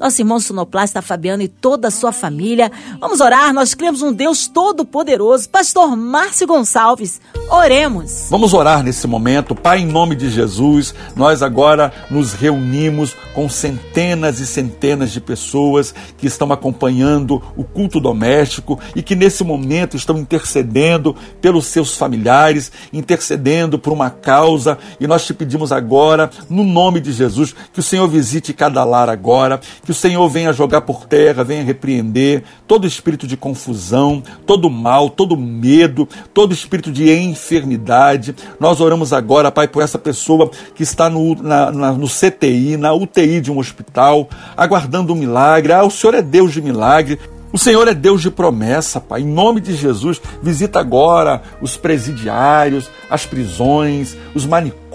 nosso 0.00 0.22
irmão 0.22 0.40
sonoplasta 0.40 1.02
Fabiano 1.02 1.42
e 1.42 1.48
toda 1.48 1.88
a 1.88 1.90
sua 1.90 2.10
família. 2.10 2.72
Vamos 2.98 3.20
orar, 3.20 3.52
nós 3.52 3.74
cremos 3.74 4.00
um 4.00 4.10
Deus 4.10 4.48
todo-poderoso. 4.48 5.50
Pastor 5.50 5.94
Márcio 5.94 6.46
Gonçalves, 6.46 7.20
oremos. 7.50 8.28
Vamos 8.30 8.54
orar 8.54 8.82
nesse 8.82 9.06
momento. 9.06 9.54
Pai, 9.54 9.80
em 9.80 9.86
nome 9.86 10.16
de 10.16 10.30
Jesus, 10.30 10.94
nós 11.14 11.42
agora 11.42 11.92
nos 12.10 12.32
reunimos 12.32 13.14
com 13.34 13.46
centenas 13.46 14.40
e 14.40 14.46
centenas 14.46 15.12
de 15.12 15.20
pessoas 15.20 15.94
que 16.16 16.26
estão 16.26 16.50
acompanhando 16.50 17.42
o 17.54 17.62
culto 17.62 18.00
doméstico 18.00 18.80
e 18.96 19.02
que 19.02 19.14
nesse 19.14 19.44
momento 19.44 19.98
estão 19.98 20.16
intercedendo 20.16 21.14
pelos 21.42 21.66
seus 21.66 21.94
familiares, 21.94 22.72
intercedendo 22.90 23.78
por 23.78 23.92
uma 23.92 24.08
causa. 24.08 24.78
E 24.98 25.06
nós 25.06 25.26
te 25.26 25.34
pedimos 25.34 25.72
agora, 25.72 26.30
no 26.48 26.64
nome 26.64 27.00
de 27.00 27.12
Jesus, 27.12 27.54
que 27.70 27.80
o 27.80 27.82
Senhor 27.82 28.08
visite 28.08 28.54
cada 28.54 28.82
lar 28.82 29.10
agora 29.10 29.60
que 29.84 29.89
o 29.90 29.94
Senhor 29.94 30.28
venha 30.28 30.52
jogar 30.52 30.82
por 30.82 31.06
terra, 31.06 31.44
venha 31.44 31.64
repreender 31.64 32.42
todo 32.66 32.86
espírito 32.86 33.26
de 33.26 33.36
confusão, 33.36 34.22
todo 34.46 34.70
mal, 34.70 35.10
todo 35.10 35.36
medo, 35.36 36.08
todo 36.32 36.54
espírito 36.54 36.90
de 36.90 37.12
enfermidade. 37.12 38.34
Nós 38.58 38.80
oramos 38.80 39.12
agora, 39.12 39.50
Pai, 39.50 39.68
por 39.68 39.82
essa 39.82 39.98
pessoa 39.98 40.50
que 40.74 40.82
está 40.82 41.08
no, 41.10 41.34
na, 41.34 41.70
na, 41.70 41.92
no 41.92 42.06
CTI, 42.06 42.76
na 42.76 42.92
UTI 42.92 43.40
de 43.40 43.50
um 43.50 43.58
hospital, 43.58 44.28
aguardando 44.56 45.12
um 45.12 45.16
milagre. 45.16 45.72
Ah, 45.72 45.84
o 45.84 45.90
Senhor 45.90 46.14
é 46.14 46.22
Deus 46.22 46.52
de 46.52 46.62
milagre. 46.62 47.18
O 47.52 47.58
Senhor 47.58 47.88
é 47.88 47.94
Deus 47.94 48.22
de 48.22 48.30
promessa, 48.30 49.00
Pai. 49.00 49.22
Em 49.22 49.26
nome 49.26 49.60
de 49.60 49.74
Jesus, 49.74 50.22
visita 50.40 50.78
agora 50.78 51.42
os 51.60 51.76
presidiários, 51.76 52.88
as 53.10 53.26
prisões, 53.26 54.16
os 54.34 54.46
manicômios. 54.46 54.89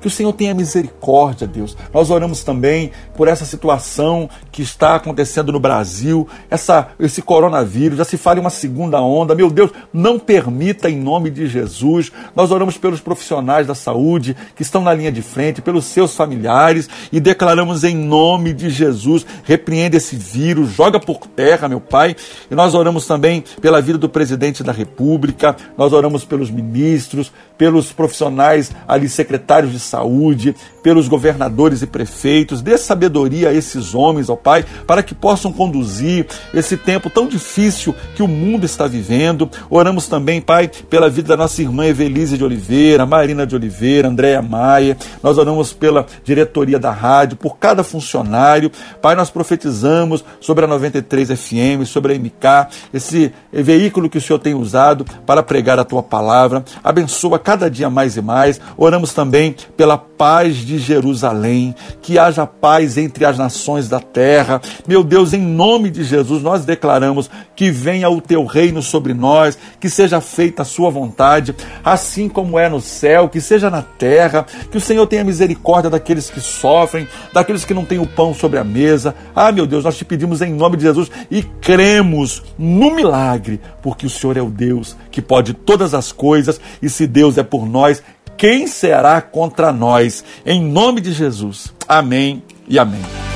Que 0.00 0.06
o 0.06 0.10
Senhor 0.10 0.32
tenha 0.32 0.54
misericórdia, 0.54 1.46
Deus. 1.46 1.76
Nós 1.92 2.10
oramos 2.10 2.42
também 2.42 2.90
por 3.16 3.28
essa 3.28 3.44
situação 3.44 4.28
que 4.50 4.62
está 4.62 4.96
acontecendo 4.96 5.52
no 5.52 5.60
Brasil, 5.60 6.26
essa, 6.50 6.88
esse 6.98 7.22
coronavírus. 7.22 7.98
Já 7.98 8.04
se 8.04 8.16
fala 8.16 8.38
em 8.38 8.40
uma 8.40 8.50
segunda 8.50 9.00
onda. 9.00 9.34
Meu 9.34 9.50
Deus, 9.50 9.70
não 9.92 10.18
permita 10.18 10.88
em 10.90 10.96
nome 10.96 11.30
de 11.30 11.46
Jesus. 11.46 12.10
Nós 12.34 12.50
oramos 12.50 12.76
pelos 12.76 13.00
profissionais 13.00 13.66
da 13.66 13.74
saúde 13.74 14.36
que 14.56 14.62
estão 14.62 14.82
na 14.82 14.94
linha 14.94 15.12
de 15.12 15.22
frente, 15.22 15.62
pelos 15.62 15.84
seus 15.84 16.14
familiares 16.14 16.88
e 17.12 17.20
declaramos 17.20 17.84
em 17.84 17.94
nome 17.94 18.52
de 18.52 18.70
Jesus: 18.70 19.24
repreenda 19.44 19.96
esse 19.96 20.16
vírus, 20.16 20.70
joga 20.72 20.98
por 20.98 21.18
terra, 21.26 21.68
meu 21.68 21.80
Pai. 21.80 22.16
E 22.50 22.54
nós 22.54 22.74
oramos 22.74 23.06
também 23.06 23.44
pela 23.60 23.80
vida 23.80 23.98
do 23.98 24.08
presidente 24.08 24.62
da 24.62 24.72
República, 24.72 25.56
nós 25.76 25.92
oramos 25.92 26.24
pelos 26.24 26.50
ministros, 26.50 27.32
pelos 27.56 27.92
profissionais 27.92 28.70
ali, 28.86 29.08
secretários 29.18 29.72
de 29.72 29.80
saúde, 29.80 30.54
pelos 30.88 31.08
governadores 31.08 31.82
e 31.82 31.86
prefeitos. 31.86 32.62
Dê 32.62 32.78
sabedoria 32.78 33.48
a 33.48 33.52
esses 33.52 33.94
homens, 33.94 34.30
ó 34.30 34.36
Pai, 34.36 34.64
para 34.86 35.02
que 35.02 35.14
possam 35.14 35.52
conduzir 35.52 36.26
esse 36.54 36.76
tempo 36.76 37.10
tão 37.10 37.26
difícil 37.26 37.94
que 38.14 38.22
o 38.22 38.28
mundo 38.28 38.64
está 38.64 38.86
vivendo. 38.86 39.50
Oramos 39.68 40.06
também, 40.06 40.40
Pai, 40.40 40.70
pela 40.88 41.10
vida 41.10 41.28
da 41.28 41.36
nossa 41.36 41.60
irmã 41.60 41.84
Evelise 41.84 42.38
de 42.38 42.44
Oliveira, 42.44 43.04
Marina 43.04 43.46
de 43.46 43.56
Oliveira, 43.56 44.08
Andréa 44.08 44.40
Maia. 44.40 44.96
Nós 45.22 45.36
oramos 45.36 45.72
pela 45.72 46.06
diretoria 46.24 46.78
da 46.78 46.92
rádio, 46.92 47.36
por 47.36 47.58
cada 47.58 47.82
funcionário. 47.82 48.70
Pai, 49.02 49.14
nós 49.14 49.30
profetizamos 49.30 50.24
sobre 50.40 50.64
a 50.64 50.68
93 50.68 51.30
FM, 51.32 51.84
sobre 51.84 52.14
a 52.14 52.18
MK, 52.18 52.68
esse 52.94 53.32
veículo 53.52 54.08
que 54.08 54.18
o 54.18 54.20
Senhor 54.20 54.38
tem 54.38 54.54
usado 54.54 55.04
para 55.26 55.42
pregar 55.42 55.78
a 55.78 55.84
tua 55.84 56.02
palavra. 56.02 56.64
Abençoa 56.82 57.38
cada 57.38 57.70
dia 57.70 57.90
mais 57.90 58.16
e 58.16 58.22
mais. 58.22 58.60
Oramos 58.76 59.07
também 59.12 59.54
pela 59.76 59.96
paz 59.96 60.56
de 60.56 60.78
Jerusalém, 60.78 61.74
que 62.02 62.18
haja 62.18 62.46
paz 62.46 62.98
entre 62.98 63.24
as 63.24 63.38
nações 63.38 63.88
da 63.88 64.00
terra. 64.00 64.60
Meu 64.86 65.04
Deus, 65.04 65.32
em 65.32 65.40
nome 65.40 65.90
de 65.90 66.02
Jesus, 66.04 66.42
nós 66.42 66.64
declaramos 66.64 67.30
que 67.54 67.70
venha 67.70 68.10
o 68.10 68.20
teu 68.20 68.44
reino 68.44 68.82
sobre 68.82 69.14
nós, 69.14 69.56
que 69.80 69.88
seja 69.88 70.20
feita 70.20 70.62
a 70.62 70.64
sua 70.64 70.90
vontade, 70.90 71.54
assim 71.84 72.28
como 72.28 72.58
é 72.58 72.68
no 72.68 72.80
céu, 72.80 73.28
que 73.28 73.40
seja 73.40 73.70
na 73.70 73.82
terra, 73.82 74.44
que 74.70 74.76
o 74.76 74.80
Senhor 74.80 75.06
tenha 75.06 75.24
misericórdia 75.24 75.90
daqueles 75.90 76.30
que 76.30 76.40
sofrem, 76.40 77.06
daqueles 77.32 77.64
que 77.64 77.74
não 77.74 77.84
têm 77.84 77.98
o 77.98 78.06
pão 78.06 78.34
sobre 78.34 78.58
a 78.58 78.64
mesa. 78.64 79.14
Ah, 79.34 79.52
meu 79.52 79.66
Deus, 79.66 79.84
nós 79.84 79.96
te 79.96 80.04
pedimos 80.04 80.42
em 80.42 80.52
nome 80.52 80.76
de 80.76 80.82
Jesus 80.84 81.10
e 81.30 81.42
cremos 81.42 82.42
no 82.58 82.94
milagre, 82.94 83.60
porque 83.82 84.06
o 84.06 84.10
Senhor 84.10 84.36
é 84.36 84.42
o 84.42 84.50
Deus 84.50 84.96
que 85.10 85.22
pode 85.22 85.52
todas 85.52 85.94
as 85.94 86.12
coisas 86.12 86.60
e 86.80 86.88
se 86.88 87.06
Deus 87.06 87.38
é 87.38 87.42
por 87.42 87.66
nós, 87.66 88.02
quem 88.38 88.68
será 88.68 89.20
contra 89.20 89.72
nós? 89.72 90.24
Em 90.46 90.62
nome 90.62 91.00
de 91.00 91.12
Jesus. 91.12 91.74
Amém 91.88 92.42
e 92.68 92.78
amém. 92.78 93.27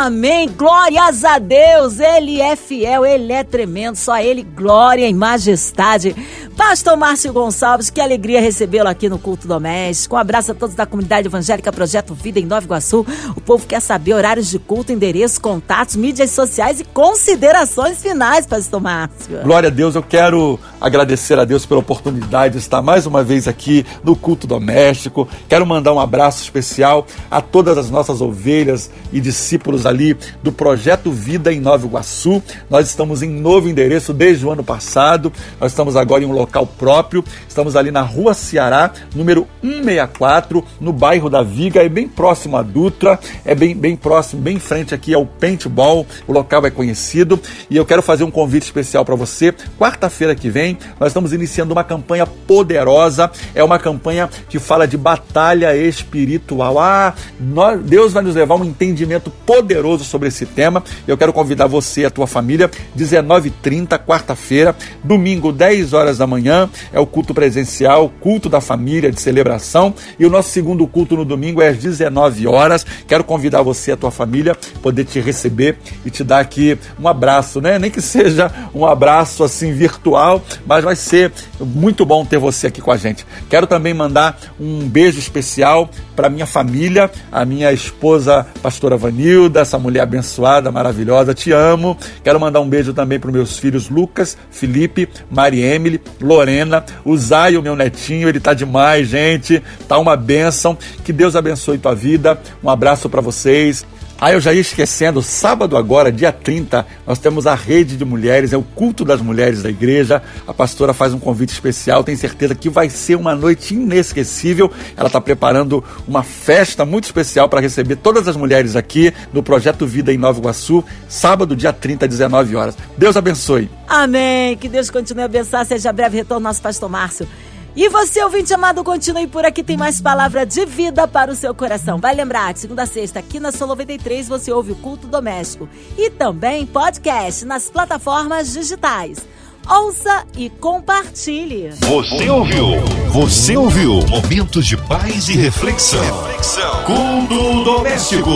Amém. 0.00 0.48
Glórias 0.48 1.26
a 1.26 1.38
Deus. 1.38 2.00
Ele 2.00 2.40
é 2.40 2.56
fiel, 2.56 3.04
ele 3.04 3.34
é 3.34 3.44
tremendo. 3.44 3.96
Só 3.96 4.18
ele, 4.18 4.42
glória 4.42 5.06
e 5.06 5.12
majestade. 5.12 6.16
Pastor 6.56 6.96
Márcio 6.96 7.32
Gonçalves, 7.32 7.90
que 7.90 8.00
alegria 8.00 8.40
recebê-lo 8.40 8.88
aqui 8.88 9.10
no 9.10 9.18
Culto 9.18 9.46
Doméstico. 9.46 10.16
Um 10.16 10.18
abraço 10.18 10.52
a 10.52 10.54
todos 10.54 10.74
da 10.74 10.86
comunidade 10.86 11.26
evangélica 11.26 11.70
Projeto 11.70 12.14
Vida 12.14 12.38
em 12.38 12.46
Nova 12.46 12.64
Iguaçu. 12.64 13.04
O 13.36 13.40
povo 13.42 13.66
quer 13.66 13.80
saber 13.80 14.14
horários 14.14 14.48
de 14.50 14.58
culto, 14.58 14.90
endereço, 14.90 15.40
contatos, 15.40 15.96
mídias 15.96 16.30
sociais 16.30 16.80
e 16.80 16.84
considerações 16.84 18.00
finais, 18.00 18.46
Pastor 18.46 18.80
Márcio. 18.80 19.42
Glória 19.42 19.68
a 19.68 19.70
Deus, 19.70 19.94
eu 19.94 20.02
quero 20.02 20.58
agradecer 20.80 21.38
a 21.38 21.44
Deus 21.44 21.66
pela 21.66 21.80
oportunidade 21.80 22.54
de 22.54 22.58
estar 22.60 22.80
mais 22.80 23.04
uma 23.04 23.22
vez 23.22 23.46
aqui 23.46 23.84
no 24.02 24.16
Culto 24.16 24.46
Doméstico. 24.46 25.28
Quero 25.48 25.66
mandar 25.66 25.92
um 25.92 26.00
abraço 26.00 26.42
especial 26.42 27.06
a 27.30 27.40
todas 27.40 27.76
as 27.76 27.90
nossas 27.90 28.20
ovelhas 28.20 28.90
e 29.12 29.20
discípulos 29.20 29.86
ali 29.90 30.16
do 30.42 30.50
Projeto 30.50 31.10
Vida 31.10 31.52
em 31.52 31.60
Nova 31.60 31.86
Iguaçu. 31.86 32.42
Nós 32.70 32.88
estamos 32.88 33.22
em 33.22 33.28
novo 33.28 33.68
endereço 33.68 34.14
desde 34.14 34.46
o 34.46 34.50
ano 34.50 34.64
passado. 34.64 35.32
Nós 35.60 35.72
estamos 35.72 35.96
agora 35.96 36.22
em 36.22 36.26
um 36.26 36.32
local 36.32 36.66
próprio. 36.66 37.24
Estamos 37.48 37.76
ali 37.76 37.90
na 37.90 38.00
Rua 38.00 38.32
Ceará, 38.32 38.92
número 39.14 39.46
164, 39.62 40.64
no 40.80 40.92
bairro 40.92 41.28
da 41.28 41.42
Viga, 41.42 41.82
é 41.82 41.88
bem 41.88 42.08
próximo 42.08 42.56
à 42.56 42.62
Dutra, 42.62 43.18
é 43.44 43.54
bem, 43.54 43.76
bem 43.76 43.96
próximo, 43.96 44.40
bem 44.40 44.56
em 44.56 44.60
frente 44.60 44.94
aqui 44.94 45.12
ao 45.12 45.26
Paintball. 45.26 46.06
O 46.26 46.32
local 46.32 46.64
é 46.64 46.70
conhecido 46.70 47.40
e 47.68 47.76
eu 47.76 47.84
quero 47.84 48.02
fazer 48.02 48.24
um 48.24 48.30
convite 48.30 48.62
especial 48.62 49.04
para 49.04 49.16
você. 49.16 49.52
Quarta-feira 49.78 50.34
que 50.34 50.48
vem, 50.48 50.78
nós 50.98 51.10
estamos 51.10 51.32
iniciando 51.32 51.72
uma 51.72 51.84
campanha 51.84 52.26
poderosa. 52.26 53.30
É 53.54 53.62
uma 53.64 53.78
campanha 53.78 54.30
que 54.48 54.58
fala 54.58 54.86
de 54.86 54.96
batalha 54.96 55.76
espiritual. 55.76 56.78
Ah, 56.78 57.14
nós, 57.38 57.80
Deus 57.82 58.12
vai 58.12 58.22
nos 58.22 58.36
levar 58.36 58.54
um 58.54 58.64
entendimento 58.64 59.30
poderoso 59.44 59.79
sobre 60.04 60.28
esse 60.28 60.46
tema. 60.46 60.82
Eu 61.06 61.16
quero 61.16 61.32
convidar 61.32 61.66
você 61.66 62.02
e 62.02 62.04
a 62.04 62.10
tua 62.10 62.26
família, 62.26 62.70
19h30, 62.96 63.98
quarta-feira, 63.98 64.76
domingo, 65.02 65.52
10 65.52 65.92
horas 65.92 66.18
da 66.18 66.26
manhã 66.26 66.68
é 66.92 67.00
o 67.00 67.06
culto 67.06 67.34
presencial, 67.34 68.10
culto 68.20 68.48
da 68.48 68.60
família, 68.60 69.10
de 69.10 69.20
celebração. 69.20 69.94
E 70.18 70.26
o 70.26 70.30
nosso 70.30 70.50
segundo 70.50 70.86
culto 70.86 71.16
no 71.16 71.24
domingo 71.24 71.62
é 71.62 71.68
às 71.68 71.78
19 71.78 72.46
horas. 72.46 72.84
Quero 73.06 73.24
convidar 73.24 73.62
você 73.62 73.90
e 73.90 73.94
a 73.94 73.96
tua 73.96 74.10
família 74.10 74.56
poder 74.82 75.04
te 75.04 75.20
receber 75.20 75.76
e 76.04 76.10
te 76.10 76.22
dar 76.22 76.40
aqui 76.40 76.78
um 76.98 77.08
abraço, 77.08 77.60
né? 77.60 77.78
Nem 77.78 77.90
que 77.90 78.00
seja 78.00 78.50
um 78.74 78.84
abraço 78.84 79.42
assim 79.42 79.72
virtual, 79.72 80.42
mas 80.66 80.84
vai 80.84 80.96
ser 80.96 81.32
muito 81.58 82.04
bom 82.04 82.24
ter 82.24 82.38
você 82.38 82.66
aqui 82.66 82.80
com 82.80 82.90
a 82.90 82.96
gente. 82.96 83.26
Quero 83.48 83.66
também 83.66 83.94
mandar 83.94 84.38
um 84.58 84.88
beijo 84.88 85.18
especial 85.18 85.90
para 86.20 86.28
minha 86.28 86.44
família, 86.44 87.10
a 87.32 87.46
minha 87.46 87.72
esposa, 87.72 88.46
pastora 88.62 88.94
Vanilda, 88.94 89.60
essa 89.60 89.78
mulher 89.78 90.02
abençoada, 90.02 90.70
maravilhosa. 90.70 91.32
Te 91.32 91.50
amo. 91.50 91.96
Quero 92.22 92.38
mandar 92.38 92.60
um 92.60 92.68
beijo 92.68 92.92
também 92.92 93.18
para 93.18 93.32
meus 93.32 93.58
filhos 93.58 93.88
Lucas, 93.88 94.36
Felipe, 94.50 95.08
Mari 95.30 95.62
Emily, 95.62 95.98
Lorena, 96.20 96.84
o 97.06 97.16
Zay, 97.16 97.56
o 97.56 97.62
meu 97.62 97.74
netinho, 97.74 98.28
ele 98.28 98.38
tá 98.38 98.52
demais, 98.52 99.08
gente. 99.08 99.62
Tá 99.88 99.96
uma 99.96 100.14
bênção. 100.14 100.76
Que 101.02 101.10
Deus 101.10 101.34
abençoe 101.34 101.78
tua 101.78 101.94
vida. 101.94 102.38
Um 102.62 102.68
abraço 102.68 103.08
para 103.08 103.22
vocês. 103.22 103.86
Ah, 104.22 104.32
eu 104.32 104.40
já 104.40 104.52
ia 104.52 104.60
esquecendo, 104.60 105.22
sábado 105.22 105.78
agora, 105.78 106.12
dia 106.12 106.30
30, 106.30 106.86
nós 107.06 107.18
temos 107.18 107.46
a 107.46 107.54
rede 107.54 107.96
de 107.96 108.04
mulheres, 108.04 108.52
é 108.52 108.56
o 108.56 108.62
culto 108.62 109.02
das 109.02 109.22
mulheres 109.22 109.62
da 109.62 109.70
igreja. 109.70 110.22
A 110.46 110.52
pastora 110.52 110.92
faz 110.92 111.14
um 111.14 111.18
convite 111.18 111.54
especial, 111.54 112.04
tenho 112.04 112.18
certeza 112.18 112.54
que 112.54 112.68
vai 112.68 112.90
ser 112.90 113.14
uma 113.14 113.34
noite 113.34 113.72
inesquecível. 113.72 114.70
Ela 114.94 115.06
está 115.06 115.22
preparando 115.22 115.82
uma 116.06 116.22
festa 116.22 116.84
muito 116.84 117.04
especial 117.04 117.48
para 117.48 117.62
receber 117.62 117.96
todas 117.96 118.28
as 118.28 118.36
mulheres 118.36 118.76
aqui 118.76 119.10
no 119.32 119.42
Projeto 119.42 119.86
Vida 119.86 120.12
em 120.12 120.18
Nova 120.18 120.38
Iguaçu, 120.38 120.84
sábado, 121.08 121.56
dia 121.56 121.72
30, 121.72 122.04
às 122.04 122.10
19 122.10 122.56
horas. 122.56 122.76
Deus 122.98 123.16
abençoe. 123.16 123.70
Amém. 123.88 124.54
Que 124.58 124.68
Deus 124.68 124.90
continue 124.90 125.22
a 125.22 125.24
abençoar. 125.24 125.64
Seja 125.64 125.94
breve 125.94 126.18
retorno 126.18 126.44
nosso 126.44 126.60
pastor 126.60 126.90
Márcio. 126.90 127.26
E 127.74 127.88
você, 127.88 128.22
ouvinte 128.22 128.52
amado, 128.52 128.82
continue 128.82 129.26
por 129.28 129.44
aqui, 129.44 129.62
tem 129.62 129.76
mais 129.76 130.00
palavra 130.00 130.44
de 130.44 130.66
vida 130.66 131.06
para 131.06 131.30
o 131.30 131.36
seu 131.36 131.54
coração. 131.54 131.98
Vai 131.98 132.14
lembrar, 132.14 132.56
segunda 132.56 132.82
a 132.82 132.86
sexta, 132.86 133.20
aqui 133.20 133.38
na 133.38 133.52
Sou 133.52 133.68
93, 133.68 134.28
você 134.28 134.52
ouve 134.52 134.72
o 134.72 134.76
Culto 134.76 135.06
Doméstico. 135.06 135.68
E 135.96 136.10
também 136.10 136.66
podcast 136.66 137.44
nas 137.44 137.70
plataformas 137.70 138.52
digitais. 138.52 139.24
Ouça 139.68 140.24
e 140.36 140.50
compartilhe. 140.50 141.70
Você 141.70 142.28
ouviu? 142.28 142.80
Você 143.10 143.56
ouviu? 143.56 144.00
Momentos 144.08 144.66
de 144.66 144.76
paz 144.76 145.28
e 145.28 145.36
reflexão. 145.36 146.02
reflexão. 146.02 146.84
Culto 146.84 147.64
doméstico. 147.64 148.30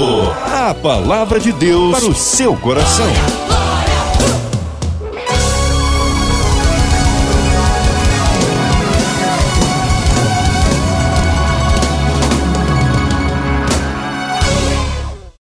A 0.46 0.72
palavra 0.74 1.40
de 1.40 1.50
Deus 1.52 1.98
para 1.98 2.08
o 2.08 2.14
seu 2.14 2.56
coração. 2.56 3.63